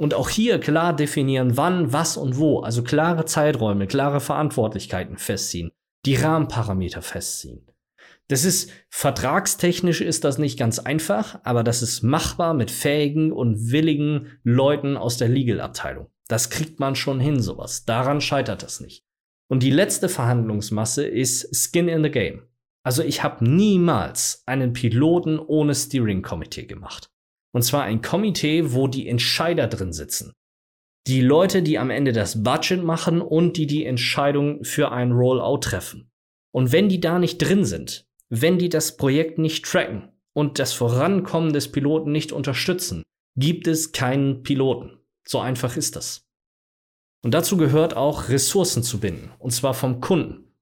Und 0.00 0.14
auch 0.14 0.30
hier 0.30 0.58
klar 0.58 0.96
definieren, 0.96 1.58
wann, 1.58 1.92
was 1.92 2.16
und 2.16 2.38
wo, 2.38 2.60
also 2.60 2.82
klare 2.82 3.26
Zeiträume, 3.26 3.86
klare 3.86 4.20
Verantwortlichkeiten 4.20 5.18
festziehen 5.18 5.70
die 6.04 6.16
Rahmenparameter 6.16 7.02
festziehen. 7.02 7.66
Das 8.28 8.44
ist 8.44 8.70
vertragstechnisch 8.90 10.02
ist 10.02 10.24
das 10.24 10.36
nicht 10.36 10.58
ganz 10.58 10.78
einfach, 10.78 11.40
aber 11.44 11.64
das 11.64 11.82
ist 11.82 12.02
machbar 12.02 12.52
mit 12.52 12.70
fähigen 12.70 13.32
und 13.32 13.72
willigen 13.72 14.38
Leuten 14.44 14.96
aus 14.98 15.16
der 15.16 15.28
Legal-Abteilung. 15.28 16.08
Das 16.28 16.50
kriegt 16.50 16.78
man 16.78 16.94
schon 16.94 17.20
hin, 17.20 17.40
sowas. 17.40 17.86
Daran 17.86 18.20
scheitert 18.20 18.62
das 18.62 18.80
nicht. 18.80 19.04
Und 19.50 19.62
die 19.62 19.70
letzte 19.70 20.10
Verhandlungsmasse 20.10 21.06
ist 21.06 21.54
Skin 21.56 21.88
in 21.88 22.02
the 22.02 22.10
Game. 22.10 22.42
Also 22.84 23.02
ich 23.02 23.22
habe 23.22 23.48
niemals 23.48 24.42
einen 24.44 24.74
Piloten 24.74 25.38
ohne 25.38 25.74
Steering 25.74 26.20
Committee 26.20 26.66
gemacht. 26.66 27.10
Und 27.52 27.62
zwar 27.62 27.84
ein 27.84 28.02
Komitee, 28.02 28.74
wo 28.74 28.88
die 28.88 29.08
Entscheider 29.08 29.68
drin 29.68 29.94
sitzen 29.94 30.34
die 31.08 31.22
Leute, 31.22 31.62
die 31.62 31.78
am 31.78 31.88
Ende 31.88 32.12
das 32.12 32.42
Budget 32.42 32.84
machen 32.84 33.22
und 33.22 33.56
die 33.56 33.66
die 33.66 33.86
Entscheidung 33.86 34.62
für 34.62 34.92
ein 34.92 35.12
Rollout 35.12 35.60
treffen. 35.60 36.10
Und 36.52 36.70
wenn 36.70 36.90
die 36.90 37.00
da 37.00 37.18
nicht 37.18 37.38
drin 37.38 37.64
sind, 37.64 38.06
wenn 38.28 38.58
die 38.58 38.68
das 38.68 38.98
Projekt 38.98 39.38
nicht 39.38 39.64
tracken 39.64 40.12
und 40.34 40.58
das 40.58 40.74
Vorankommen 40.74 41.54
des 41.54 41.72
Piloten 41.72 42.12
nicht 42.12 42.30
unterstützen, 42.30 43.02
gibt 43.36 43.66
es 43.66 43.92
keinen 43.92 44.42
Piloten. 44.42 44.98
So 45.26 45.40
einfach 45.40 45.76
ist 45.78 45.96
das. 45.96 46.26
Und 47.22 47.32
dazu 47.32 47.56
gehört 47.56 47.96
auch 47.96 48.28
Ressourcen 48.28 48.82
zu 48.82 49.00
binden, 49.00 49.30
und 49.38 49.52
zwar 49.52 49.72
vom 49.72 50.00
Kunden. 50.00 50.54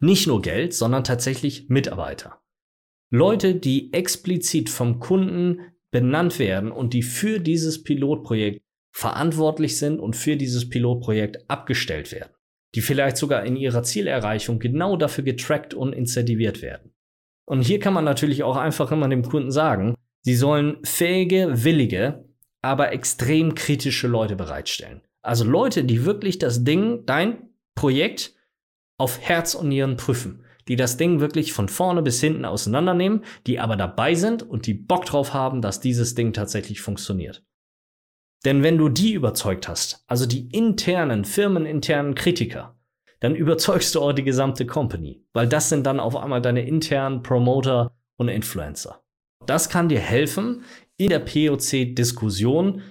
Nicht 0.00 0.26
nur 0.26 0.42
Geld, 0.42 0.74
sondern 0.74 1.04
tatsächlich 1.04 1.68
Mitarbeiter. 1.68 2.42
Leute, 3.10 3.54
die 3.54 3.92
explizit 3.92 4.68
vom 4.68 4.98
Kunden 4.98 5.60
benannt 5.92 6.40
werden 6.40 6.72
und 6.72 6.92
die 6.92 7.02
für 7.02 7.38
dieses 7.38 7.84
Pilotprojekt 7.84 8.65
verantwortlich 8.96 9.76
sind 9.76 10.00
und 10.00 10.16
für 10.16 10.36
dieses 10.36 10.70
Pilotprojekt 10.70 11.50
abgestellt 11.50 12.12
werden, 12.12 12.32
die 12.74 12.80
vielleicht 12.80 13.18
sogar 13.18 13.44
in 13.44 13.54
ihrer 13.54 13.82
Zielerreichung 13.82 14.58
genau 14.58 14.96
dafür 14.96 15.22
getrackt 15.22 15.74
und 15.74 15.92
incentiviert 15.92 16.62
werden. 16.62 16.94
Und 17.44 17.60
hier 17.60 17.78
kann 17.78 17.92
man 17.92 18.06
natürlich 18.06 18.42
auch 18.42 18.56
einfach 18.56 18.90
immer 18.92 19.06
dem 19.06 19.22
Kunden 19.22 19.50
sagen, 19.50 19.96
sie 20.22 20.34
sollen 20.34 20.78
fähige, 20.82 21.62
willige, 21.62 22.24
aber 22.62 22.92
extrem 22.92 23.54
kritische 23.54 24.08
Leute 24.08 24.34
bereitstellen. 24.34 25.02
Also 25.20 25.44
Leute, 25.44 25.84
die 25.84 26.06
wirklich 26.06 26.38
das 26.38 26.64
Ding, 26.64 27.04
dein 27.04 27.50
Projekt 27.74 28.34
auf 28.96 29.20
Herz 29.20 29.54
und 29.54 29.68
Nieren 29.68 29.98
prüfen, 29.98 30.42
die 30.68 30.76
das 30.76 30.96
Ding 30.96 31.20
wirklich 31.20 31.52
von 31.52 31.68
vorne 31.68 32.00
bis 32.00 32.22
hinten 32.22 32.46
auseinandernehmen, 32.46 33.24
die 33.46 33.60
aber 33.60 33.76
dabei 33.76 34.14
sind 34.14 34.42
und 34.42 34.66
die 34.66 34.74
Bock 34.74 35.04
drauf 35.04 35.34
haben, 35.34 35.60
dass 35.60 35.80
dieses 35.80 36.14
Ding 36.14 36.32
tatsächlich 36.32 36.80
funktioniert. 36.80 37.44
Denn 38.46 38.62
wenn 38.62 38.78
du 38.78 38.88
die 38.88 39.12
überzeugt 39.12 39.66
hast, 39.66 40.04
also 40.06 40.24
die 40.24 40.48
internen, 40.56 41.24
firmeninternen 41.24 42.14
Kritiker, 42.14 42.78
dann 43.18 43.34
überzeugst 43.34 43.92
du 43.92 44.00
auch 44.00 44.12
die 44.12 44.22
gesamte 44.22 44.66
Company, 44.66 45.26
weil 45.32 45.48
das 45.48 45.68
sind 45.68 45.84
dann 45.84 45.98
auf 45.98 46.14
einmal 46.14 46.40
deine 46.40 46.64
internen 46.64 47.24
Promoter 47.24 47.98
und 48.16 48.28
Influencer. 48.28 49.02
Das 49.46 49.68
kann 49.68 49.88
dir 49.88 49.98
helfen, 49.98 50.62
in 50.96 51.08
der 51.08 51.18
POC-Diskussion 51.18 52.82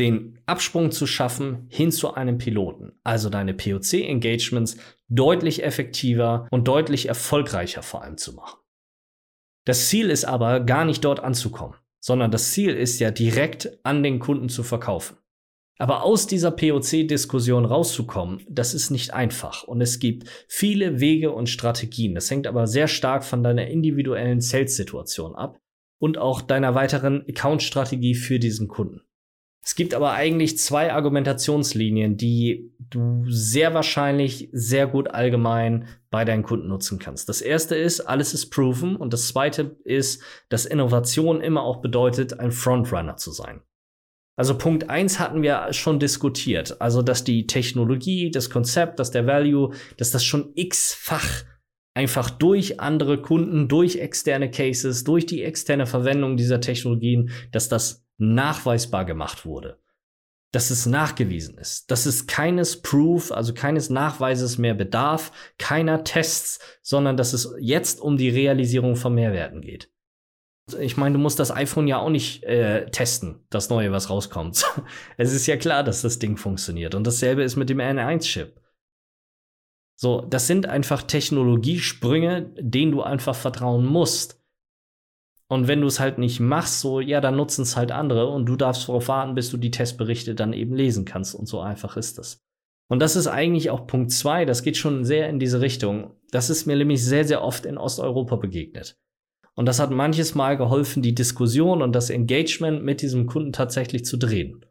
den 0.00 0.40
Absprung 0.46 0.90
zu 0.90 1.06
schaffen 1.06 1.68
hin 1.68 1.92
zu 1.92 2.14
einem 2.14 2.38
Piloten. 2.38 2.98
Also 3.04 3.30
deine 3.30 3.54
POC-Engagements 3.54 4.76
deutlich 5.06 5.62
effektiver 5.62 6.48
und 6.50 6.66
deutlich 6.66 7.06
erfolgreicher 7.06 7.84
vor 7.84 8.02
allem 8.02 8.16
zu 8.16 8.34
machen. 8.34 8.58
Das 9.66 9.88
Ziel 9.88 10.10
ist 10.10 10.24
aber, 10.24 10.58
gar 10.58 10.84
nicht 10.84 11.04
dort 11.04 11.20
anzukommen 11.20 11.76
sondern 12.00 12.30
das 12.30 12.50
Ziel 12.52 12.74
ist 12.74 12.98
ja 12.98 13.10
direkt 13.10 13.78
an 13.84 14.02
den 14.02 14.18
Kunden 14.18 14.48
zu 14.48 14.62
verkaufen. 14.62 15.16
Aber 15.78 16.02
aus 16.02 16.26
dieser 16.26 16.50
POC-Diskussion 16.50 17.64
rauszukommen, 17.64 18.44
das 18.50 18.74
ist 18.74 18.90
nicht 18.90 19.14
einfach. 19.14 19.62
Und 19.62 19.80
es 19.80 19.98
gibt 19.98 20.28
viele 20.46 21.00
Wege 21.00 21.32
und 21.32 21.48
Strategien. 21.48 22.14
Das 22.14 22.30
hängt 22.30 22.46
aber 22.46 22.66
sehr 22.66 22.86
stark 22.86 23.24
von 23.24 23.42
deiner 23.42 23.66
individuellen 23.66 24.42
Sales-Situation 24.42 25.34
ab 25.34 25.58
und 25.98 26.18
auch 26.18 26.42
deiner 26.42 26.74
weiteren 26.74 27.24
Account-Strategie 27.26 28.14
für 28.14 28.38
diesen 28.38 28.68
Kunden. 28.68 29.00
Es 29.62 29.74
gibt 29.74 29.92
aber 29.92 30.12
eigentlich 30.12 30.58
zwei 30.58 30.92
Argumentationslinien, 30.92 32.16
die 32.16 32.72
du 32.78 33.24
sehr 33.28 33.74
wahrscheinlich 33.74 34.48
sehr 34.52 34.86
gut 34.86 35.10
allgemein 35.10 35.86
bei 36.10 36.24
deinen 36.24 36.42
Kunden 36.42 36.68
nutzen 36.68 36.98
kannst. 36.98 37.28
Das 37.28 37.42
erste 37.42 37.76
ist, 37.76 38.00
alles 38.00 38.32
ist 38.32 38.50
proven 38.50 38.96
und 38.96 39.12
das 39.12 39.28
zweite 39.28 39.76
ist, 39.84 40.22
dass 40.48 40.64
Innovation 40.64 41.42
immer 41.42 41.62
auch 41.62 41.82
bedeutet, 41.82 42.40
ein 42.40 42.52
Frontrunner 42.52 43.16
zu 43.16 43.32
sein. 43.32 43.60
Also 44.36 44.56
Punkt 44.56 44.88
eins 44.88 45.20
hatten 45.20 45.42
wir 45.42 45.70
schon 45.74 45.98
diskutiert, 45.98 46.80
also 46.80 47.02
dass 47.02 47.24
die 47.24 47.46
Technologie, 47.46 48.30
das 48.30 48.48
Konzept, 48.48 48.98
dass 48.98 49.10
der 49.10 49.26
Value, 49.26 49.74
dass 49.98 50.10
das 50.10 50.24
schon 50.24 50.52
x-fach 50.54 51.44
einfach 51.94 52.30
durch 52.30 52.80
andere 52.80 53.20
Kunden, 53.20 53.68
durch 53.68 53.96
externe 53.96 54.50
Cases, 54.50 55.04
durch 55.04 55.26
die 55.26 55.42
externe 55.42 55.84
Verwendung 55.84 56.38
dieser 56.38 56.62
Technologien, 56.62 57.30
dass 57.52 57.68
das 57.68 58.06
nachweisbar 58.20 59.04
gemacht 59.04 59.44
wurde. 59.44 59.78
Dass 60.52 60.70
es 60.70 60.86
nachgewiesen 60.86 61.58
ist. 61.58 61.90
Dass 61.90 62.06
es 62.06 62.26
keines 62.26 62.82
Proof, 62.82 63.30
also 63.30 63.54
keines 63.54 63.88
Nachweises 63.88 64.58
mehr 64.58 64.74
bedarf, 64.74 65.32
keiner 65.58 66.02
Tests, 66.04 66.58
sondern 66.82 67.16
dass 67.16 67.32
es 67.32 67.54
jetzt 67.60 68.00
um 68.00 68.16
die 68.16 68.30
Realisierung 68.30 68.96
von 68.96 69.14
Mehrwerten 69.14 69.60
geht. 69.60 69.90
Ich 70.78 70.96
meine, 70.96 71.14
du 71.14 71.18
musst 71.20 71.38
das 71.38 71.50
iPhone 71.50 71.88
ja 71.88 71.98
auch 71.98 72.10
nicht 72.10 72.44
äh, 72.44 72.88
testen, 72.90 73.44
das 73.50 73.70
neue, 73.70 73.92
was 73.92 74.10
rauskommt. 74.10 74.64
es 75.16 75.32
ist 75.32 75.46
ja 75.46 75.56
klar, 75.56 75.82
dass 75.82 76.02
das 76.02 76.18
Ding 76.18 76.36
funktioniert. 76.36 76.94
Und 76.94 77.06
dasselbe 77.06 77.42
ist 77.42 77.56
mit 77.56 77.70
dem 77.70 77.78
N1-Chip. 77.78 78.60
So, 79.96 80.22
das 80.22 80.46
sind 80.46 80.66
einfach 80.66 81.02
Technologiesprünge, 81.02 82.54
denen 82.58 82.92
du 82.92 83.02
einfach 83.02 83.34
vertrauen 83.34 83.84
musst. 83.84 84.39
Und 85.50 85.66
wenn 85.66 85.80
du 85.80 85.88
es 85.88 85.98
halt 85.98 86.18
nicht 86.18 86.38
machst, 86.38 86.78
so, 86.78 87.00
ja, 87.00 87.20
dann 87.20 87.34
nutzen 87.34 87.62
es 87.62 87.76
halt 87.76 87.90
andere 87.90 88.28
und 88.28 88.46
du 88.46 88.54
darfst 88.54 88.86
darauf 88.86 89.08
warten, 89.08 89.34
bis 89.34 89.50
du 89.50 89.56
die 89.56 89.72
Testberichte 89.72 90.36
dann 90.36 90.52
eben 90.52 90.76
lesen 90.76 91.04
kannst. 91.04 91.34
Und 91.34 91.46
so 91.46 91.58
einfach 91.58 91.96
ist 91.96 92.18
das. 92.18 92.40
Und 92.88 93.00
das 93.00 93.16
ist 93.16 93.26
eigentlich 93.26 93.68
auch 93.70 93.88
Punkt 93.88 94.12
zwei. 94.12 94.44
Das 94.44 94.62
geht 94.62 94.76
schon 94.76 95.04
sehr 95.04 95.28
in 95.28 95.40
diese 95.40 95.60
Richtung. 95.60 96.12
Das 96.30 96.50
ist 96.50 96.66
mir 96.66 96.76
nämlich 96.76 97.04
sehr, 97.04 97.24
sehr 97.24 97.42
oft 97.42 97.66
in 97.66 97.78
Osteuropa 97.78 98.36
begegnet. 98.36 98.96
Und 99.56 99.66
das 99.66 99.80
hat 99.80 99.90
manches 99.90 100.36
Mal 100.36 100.56
geholfen, 100.56 101.02
die 101.02 101.16
Diskussion 101.16 101.82
und 101.82 101.96
das 101.96 102.10
Engagement 102.10 102.84
mit 102.84 103.02
diesem 103.02 103.26
Kunden 103.26 103.52
tatsächlich 103.52 104.04
zu 104.04 104.18
drehen. 104.18 104.64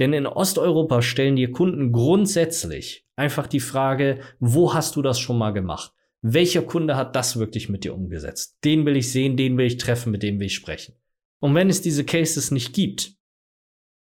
Denn 0.00 0.12
in 0.12 0.26
Osteuropa 0.26 1.00
stellen 1.00 1.36
dir 1.36 1.52
Kunden 1.52 1.92
grundsätzlich 1.92 3.06
einfach 3.14 3.46
die 3.46 3.60
Frage, 3.60 4.18
wo 4.40 4.74
hast 4.74 4.96
du 4.96 5.02
das 5.02 5.20
schon 5.20 5.38
mal 5.38 5.52
gemacht? 5.52 5.92
Welcher 6.26 6.62
Kunde 6.62 6.96
hat 6.96 7.14
das 7.16 7.38
wirklich 7.38 7.68
mit 7.68 7.84
dir 7.84 7.94
umgesetzt? 7.94 8.56
Den 8.64 8.86
will 8.86 8.96
ich 8.96 9.12
sehen, 9.12 9.36
den 9.36 9.58
will 9.58 9.66
ich 9.66 9.76
treffen, 9.76 10.10
mit 10.10 10.22
dem 10.22 10.40
will 10.40 10.46
ich 10.46 10.54
sprechen. 10.54 10.94
Und 11.38 11.54
wenn 11.54 11.68
es 11.68 11.82
diese 11.82 12.02
Cases 12.02 12.50
nicht 12.50 12.72
gibt, 12.72 13.12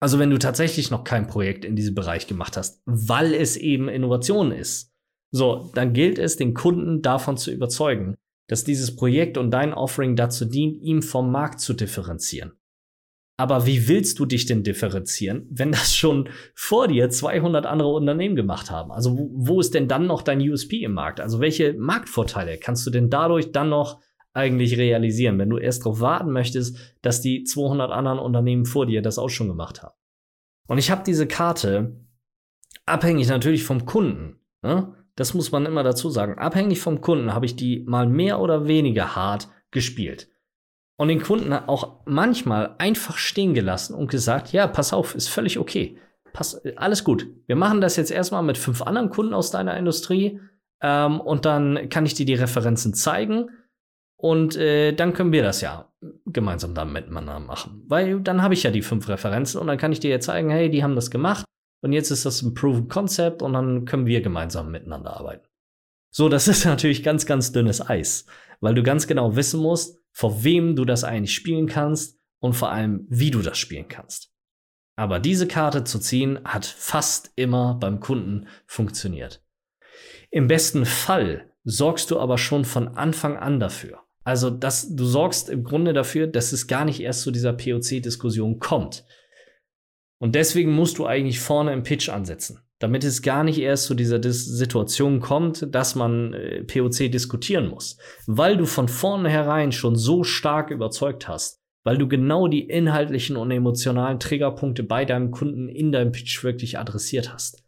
also 0.01 0.19
wenn 0.19 0.31
du 0.31 0.39
tatsächlich 0.39 0.91
noch 0.91 1.05
kein 1.05 1.29
Projekt 1.29 1.65
in 1.65 1.77
diesem 1.77 1.95
Bereich 1.95 2.27
gemacht 2.27 2.57
hast, 2.57 2.83
weil 2.85 3.33
es 3.33 3.57
eben 3.57 3.89
Innovation 3.89 4.51
ist, 4.51 4.93
so, 5.31 5.71
dann 5.77 5.93
gilt 5.93 6.19
es, 6.19 6.37
den 6.37 6.55
Kunden 6.55 7.01
davon 7.01 7.37
zu 7.37 7.53
überzeugen, 7.53 8.17
dass 8.49 8.65
dieses 8.65 8.97
Projekt 8.97 9.39
und 9.39 9.53
dein 9.53 9.73
Offering 9.73 10.17
dazu 10.17 10.45
dient, 10.45 10.83
ihm 10.83 11.03
vom 11.03 11.31
Markt 11.31 11.61
zu 11.61 11.75
differenzieren. 11.75 12.60
Aber 13.41 13.65
wie 13.65 13.89
willst 13.89 14.19
du 14.19 14.27
dich 14.27 14.45
denn 14.45 14.65
differenzieren, 14.65 15.47
wenn 15.49 15.73
das 15.73 15.97
schon 15.97 16.29
vor 16.55 16.89
dir 16.89 17.09
200 17.09 17.65
andere 17.65 17.89
Unternehmen 17.89 18.37
gemacht 18.37 18.71
haben? 18.71 18.93
Also 18.93 19.17
wo, 19.33 19.61
ist 19.61 19.73
denn 19.73 19.89
dann 19.89 20.07
noch 20.07 20.21
dein 20.21 20.43
USP 20.43 20.83
im 20.83 20.93
Markt? 20.93 21.23
Also 21.23 21.41
welche 21.41 21.73
Marktvorteile 21.73 22.59
kannst 22.59 22.87
du 22.87 22.91
denn 22.91 23.09
dadurch 23.09 23.51
dann 23.51 23.71
noch 23.71 24.03
eigentlich 24.35 24.77
realisieren, 24.77 25.39
wenn 25.39 25.49
du 25.49 25.57
erst 25.57 25.87
darauf 25.87 26.01
warten 26.01 26.33
möchtest, 26.33 26.77
dass 27.01 27.23
die 27.23 27.45
200 27.45 27.91
anderen 27.91 28.19
Unternehmen 28.19 28.67
vor 28.67 28.85
dir 28.85 29.01
das 29.01 29.19
auch 29.19 29.31
schon 29.31 29.49
gemacht 29.49 29.83
haben. 29.83 29.95
Und 30.67 30.77
ich 30.77 30.91
habe 30.91 31.03
diese 31.07 31.27
Karte 31.27 31.97
abhängig 32.85 33.29
natürlich 33.29 33.65
vom 33.65 33.87
Kunden. 33.87 34.37
Ne? 34.61 34.93
Das 35.17 35.33
muss 35.33 35.51
man 35.51 35.65
immer 35.65 35.83
dazu 35.83 36.11
sagen. 36.11 36.39
Abhängig 36.39 36.79
vom 36.81 37.01
Kunden 37.01 37.33
habe 37.33 37.47
ich 37.47 37.57
die 37.57 37.85
mal 37.87 38.07
mehr 38.07 38.39
oder 38.39 38.67
weniger 38.67 39.17
hart 39.17 39.49
gespielt. 39.71 40.30
Und 41.01 41.09
den 41.09 41.23
Kunden 41.23 41.55
auch 41.55 42.03
manchmal 42.05 42.75
einfach 42.77 43.17
stehen 43.17 43.55
gelassen 43.55 43.95
und 43.95 44.11
gesagt, 44.11 44.53
ja, 44.53 44.67
pass 44.67 44.93
auf, 44.93 45.15
ist 45.15 45.31
völlig 45.31 45.59
okay. 45.59 45.97
Pass, 46.35 46.61
alles 46.77 47.05
gut. 47.05 47.27
Wir 47.47 47.57
machen 47.57 47.81
das 47.81 47.97
jetzt 47.97 48.11
erstmal 48.11 48.43
mit 48.43 48.59
fünf 48.59 48.83
anderen 48.83 49.09
Kunden 49.09 49.33
aus 49.33 49.51
deiner 49.51 49.79
Industrie 49.79 50.41
ähm, 50.83 51.19
und 51.23 51.47
dann 51.47 51.89
kann 51.89 52.05
ich 52.05 52.13
dir 52.13 52.27
die 52.27 52.35
Referenzen 52.35 52.93
zeigen 52.93 53.49
und 54.17 54.57
äh, 54.57 54.93
dann 54.93 55.15
können 55.15 55.33
wir 55.33 55.43
das 55.43 55.63
ja 55.63 55.91
gemeinsam 56.27 56.75
dann 56.75 56.93
miteinander 56.93 57.41
machen. 57.41 57.83
Weil 57.87 58.21
dann 58.21 58.43
habe 58.43 58.53
ich 58.53 58.63
ja 58.63 58.71
die 58.71 58.83
fünf 58.83 59.09
Referenzen 59.09 59.59
und 59.59 59.69
dann 59.69 59.79
kann 59.79 59.93
ich 59.93 60.01
dir 60.01 60.11
ja 60.11 60.21
zeigen, 60.21 60.51
hey, 60.51 60.69
die 60.69 60.83
haben 60.83 60.97
das 60.97 61.11
gemacht 61.11 61.47
und 61.81 61.95
jetzt 61.95 62.11
ist 62.11 62.27
das 62.27 62.43
ein 62.43 62.53
Proven 62.53 62.89
Concept 62.89 63.41
und 63.41 63.55
dann 63.55 63.87
können 63.87 64.05
wir 64.05 64.21
gemeinsam 64.21 64.71
miteinander 64.71 65.17
arbeiten. 65.17 65.47
So, 66.15 66.29
das 66.29 66.47
ist 66.49 66.67
natürlich 66.67 67.03
ganz, 67.03 67.25
ganz 67.25 67.53
dünnes 67.53 67.81
Eis, 67.81 68.27
weil 68.61 68.75
du 68.75 68.83
ganz 68.83 69.07
genau 69.07 69.35
wissen 69.35 69.61
musst, 69.61 70.00
vor 70.13 70.45
wem 70.45 70.77
du 70.77 70.85
das 70.85 71.05
eigentlich 71.05 71.35
spielen 71.35 71.67
kannst 71.67 72.19
und 72.41 72.55
vor 72.55 72.71
allem, 72.71 73.07
wie 73.09 73.31
du 73.31 73.43
das 73.43 73.59
spielen 73.59 73.89
kannst. 73.89 74.33
Aber 74.97 75.19
diese 75.19 75.49
Karte 75.49 75.85
zu 75.85 75.99
ziehen 75.99 76.41
hat 76.45 76.67
fast 76.67 77.33
immer 77.37 77.75
beim 77.75 78.01
Kunden 78.01 78.49
funktioniert. 78.67 79.43
Im 80.31 80.47
besten 80.47 80.85
Fall 80.85 81.51
sorgst 81.65 82.11
du 82.11 82.19
aber 82.19 82.39
schon 82.39 82.65
von 82.65 82.89
Anfang 82.89 83.37
an 83.37 83.61
dafür. 83.61 84.01
Also, 84.25 84.51
dass 84.51 84.95
du 84.95 85.05
sorgst 85.05 85.49
im 85.49 85.65
Grunde 85.65 85.93
dafür, 85.93 86.27
dass 86.27 86.53
es 86.53 86.67
gar 86.67 86.85
nicht 86.85 87.01
erst 87.01 87.23
zu 87.23 87.31
dieser 87.31 87.53
POC-Diskussion 87.53 88.59
kommt. 88.59 89.05
Und 90.19 90.35
deswegen 90.35 90.73
musst 90.73 90.99
du 90.99 91.07
eigentlich 91.07 91.41
vorne 91.41 91.73
im 91.73 91.83
Pitch 91.83 92.11
ansetzen, 92.11 92.61
damit 92.81 93.05
es 93.05 93.23
gar 93.23 93.45
nicht 93.45 93.59
erst 93.59 93.85
zu 93.85 93.95
dieser 93.95 94.19
Dis 94.19 94.47
Situation 94.47 95.21
kommt, 95.21 95.73
dass 95.73 95.95
man 95.95 96.33
äh, 96.33 96.65
POC 96.65 97.11
diskutieren 97.13 97.69
muss, 97.69 97.99
weil 98.27 98.57
du 98.57 98.67
von 98.67 98.89
vornherein 98.89 99.71
schon 99.71 99.97
so 99.97 100.25
stark 100.25 100.71
überzeugt 100.71 101.29
hast, 101.29 101.61
weil 101.85 101.99
du 101.99 102.09
genau 102.09 102.49
die 102.49 102.67
inhaltlichen 102.67 103.37
und 103.37 103.51
emotionalen 103.51 104.19
Triggerpunkte 104.19 104.83
bei 104.83 105.05
deinem 105.05 105.31
Kunden 105.31 105.69
in 105.69 105.93
deinem 105.93 106.11
Pitch 106.11 106.43
wirklich 106.43 106.79
adressiert 106.79 107.33
hast. 107.33 107.63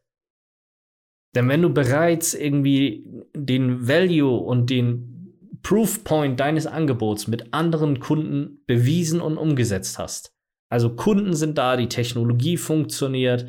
Denn 1.35 1.49
wenn 1.49 1.63
du 1.63 1.71
bereits 1.71 2.35
irgendwie 2.35 3.07
den 3.35 3.87
Value 3.87 4.37
und 4.37 4.71
den 4.71 5.59
Proof 5.63 6.05
Point 6.05 6.41
deines 6.41 6.67
Angebots 6.67 7.27
mit 7.29 7.55
anderen 7.55 8.01
Kunden 8.01 8.63
bewiesen 8.67 9.21
und 9.21 9.37
umgesetzt 9.37 9.99
hast, 9.99 10.35
also 10.71 10.95
Kunden 10.97 11.35
sind 11.35 11.59
da, 11.59 11.77
die 11.77 11.89
Technologie 11.89 12.57
funktioniert, 12.57 13.47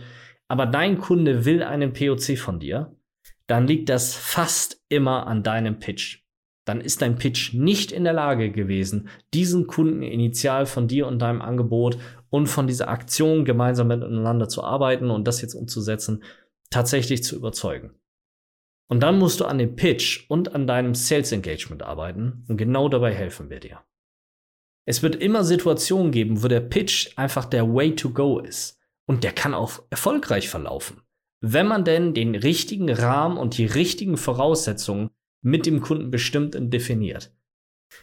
aber 0.54 0.68
dein 0.68 1.00
Kunde 1.00 1.46
will 1.46 1.64
einen 1.64 1.94
POC 1.94 2.38
von 2.38 2.60
dir, 2.60 2.96
dann 3.48 3.66
liegt 3.66 3.90
das 3.90 4.14
fast 4.14 4.80
immer 4.88 5.26
an 5.26 5.42
deinem 5.42 5.80
Pitch. 5.80 6.20
Dann 6.64 6.80
ist 6.80 7.02
dein 7.02 7.16
Pitch 7.16 7.56
nicht 7.56 7.92
in 7.92 8.04
der 8.04 8.14
Lage 8.14 8.52
gewesen, 8.52 9.10
diesen 9.34 9.66
Kunden 9.66 10.04
initial 10.04 10.68
von 10.68 10.88
dir 10.88 11.08
und 11.08 11.18
deinem 11.18 11.42
Angebot 11.42 11.98
und 12.30 12.46
von 12.46 12.68
dieser 12.68 12.88
Aktion 12.88 13.46
gemeinsam 13.46 13.88
miteinander 13.88 14.48
zu 14.48 14.64
arbeiten 14.64 15.10
und 15.10 15.28
das 15.28 15.42
jetzt 15.42 15.56
umzusetzen, 15.56 16.24
tatsächlich 16.70 17.24
zu 17.24 17.36
überzeugen. 17.36 17.96
Und 18.88 19.02
dann 19.02 19.18
musst 19.18 19.40
du 19.40 19.46
an 19.46 19.58
dem 19.58 19.76
Pitch 19.76 20.30
und 20.30 20.54
an 20.54 20.68
deinem 20.68 20.94
Sales 20.94 21.32
Engagement 21.32 21.82
arbeiten 21.82 22.46
und 22.48 22.58
genau 22.58 22.90
dabei 22.90 23.12
helfen 23.12 23.50
wir 23.50 23.60
dir. 23.60 23.80
Es 24.86 25.02
wird 25.02 25.16
immer 25.16 25.44
Situationen 25.44 26.12
geben, 26.12 26.44
wo 26.44 26.48
der 26.48 26.62
Pitch 26.62 27.18
einfach 27.18 27.46
der 27.46 27.74
Way 27.74 27.96
to 27.96 28.12
go 28.12 28.38
ist. 28.38 28.80
Und 29.06 29.24
der 29.24 29.32
kann 29.32 29.54
auch 29.54 29.84
erfolgreich 29.90 30.50
verlaufen. 30.50 31.02
Wenn 31.42 31.68
man 31.68 31.84
denn 31.84 32.14
den 32.14 32.36
richtigen 32.36 32.90
Rahmen 32.90 33.38
und 33.38 33.58
die 33.58 33.66
richtigen 33.66 34.18
Voraussetzungen 34.18 35.10
mit 35.44 35.66
dem 35.66 35.82
Kunden 35.82 36.10
bestimmt 36.10 36.56
und 36.56 36.72
definiert. 36.72 37.36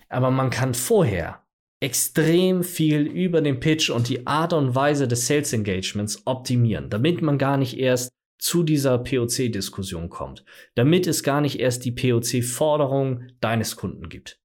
Aber 0.08 0.30
man 0.30 0.50
kann 0.50 0.74
vorher 0.74 1.42
extrem 1.80 2.62
viel 2.62 3.06
über 3.06 3.40
den 3.40 3.58
Pitch 3.58 3.88
und 3.88 4.08
die 4.08 4.26
Art 4.26 4.52
und 4.52 4.74
Weise 4.74 5.08
des 5.08 5.26
Sales 5.26 5.52
Engagements 5.52 6.22
optimieren, 6.26 6.90
damit 6.90 7.22
man 7.22 7.38
gar 7.38 7.56
nicht 7.56 7.78
erst 7.78 8.10
zu 8.38 8.62
dieser 8.62 8.98
POC-Diskussion 8.98 10.08
kommt, 10.10 10.44
damit 10.74 11.06
es 11.06 11.22
gar 11.22 11.40
nicht 11.40 11.58
erst 11.58 11.84
die 11.84 11.92
POC-Forderung 11.92 13.24
deines 13.40 13.76
Kunden 13.76 14.08
gibt. 14.08 14.38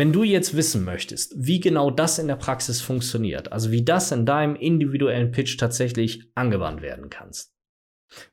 Wenn 0.00 0.14
du 0.14 0.22
jetzt 0.22 0.56
wissen 0.56 0.86
möchtest, 0.86 1.34
wie 1.36 1.60
genau 1.60 1.90
das 1.90 2.18
in 2.18 2.26
der 2.26 2.36
Praxis 2.36 2.80
funktioniert, 2.80 3.52
also 3.52 3.70
wie 3.70 3.84
das 3.84 4.10
in 4.12 4.24
deinem 4.24 4.56
individuellen 4.56 5.30
Pitch 5.30 5.58
tatsächlich 5.58 6.22
angewandt 6.34 6.80
werden 6.80 7.10
kannst. 7.10 7.52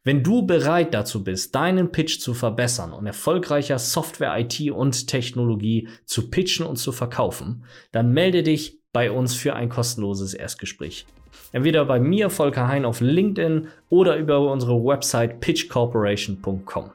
Wenn 0.01 0.23
du 0.23 0.45
bereit 0.45 0.93
dazu 0.93 1.25
bist, 1.25 1.53
deinen 1.55 1.91
Pitch 1.91 2.21
zu 2.21 2.33
verbessern 2.33 2.93
und 2.93 3.05
erfolgreicher 3.05 3.79
Software, 3.79 4.39
IT 4.39 4.71
und 4.71 5.07
Technologie 5.07 5.89
zu 6.05 6.29
pitchen 6.29 6.65
und 6.65 6.77
zu 6.77 6.93
verkaufen, 6.93 7.65
dann 7.91 8.13
melde 8.13 8.43
dich 8.43 8.79
bei 8.93 9.11
uns 9.11 9.35
für 9.35 9.53
ein 9.53 9.67
kostenloses 9.67 10.33
Erstgespräch. 10.33 11.05
Entweder 11.51 11.83
bei 11.83 11.99
mir, 11.99 12.29
Volker 12.29 12.69
Hein, 12.69 12.85
auf 12.85 13.01
LinkedIn 13.01 13.67
oder 13.89 14.15
über 14.15 14.39
unsere 14.39 14.81
Website 14.85 15.41
pitchcorporation.com. 15.41 16.91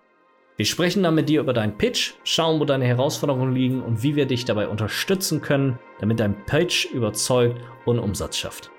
Wir 0.58 0.66
sprechen 0.66 1.02
dann 1.02 1.14
mit 1.14 1.30
dir 1.30 1.40
über 1.40 1.54
deinen 1.54 1.78
Pitch, 1.78 2.12
schauen, 2.24 2.60
wo 2.60 2.66
deine 2.66 2.84
Herausforderungen 2.84 3.54
liegen 3.54 3.82
und 3.82 4.02
wie 4.02 4.16
wir 4.16 4.26
dich 4.26 4.44
dabei 4.44 4.68
unterstützen 4.68 5.40
können, 5.40 5.78
damit 5.98 6.20
dein 6.20 6.44
Pitch 6.44 6.84
überzeugt 6.92 7.58
und 7.86 7.98
Umsatz 7.98 8.36
schafft. 8.36 8.70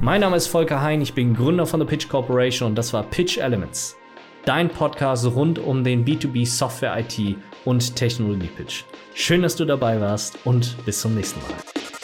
Mein 0.00 0.20
Name 0.20 0.36
ist 0.36 0.48
Volker 0.48 0.82
Hein, 0.82 1.00
ich 1.00 1.14
bin 1.14 1.34
Gründer 1.34 1.64
von 1.64 1.78
der 1.78 1.86
Pitch 1.86 2.08
Corporation 2.08 2.70
und 2.70 2.74
das 2.74 2.92
war 2.92 3.04
Pitch 3.04 3.38
Elements, 3.38 3.96
dein 4.44 4.68
Podcast 4.68 5.24
rund 5.26 5.60
um 5.60 5.84
den 5.84 6.04
B2B 6.04 6.44
Software 6.44 6.98
IT 6.98 7.36
und 7.64 7.94
Technologie 7.94 8.50
Pitch. 8.56 8.82
Schön, 9.14 9.42
dass 9.42 9.54
du 9.54 9.64
dabei 9.64 10.00
warst 10.00 10.36
und 10.44 10.76
bis 10.84 11.00
zum 11.02 11.14
nächsten 11.14 11.38
Mal. 11.40 11.95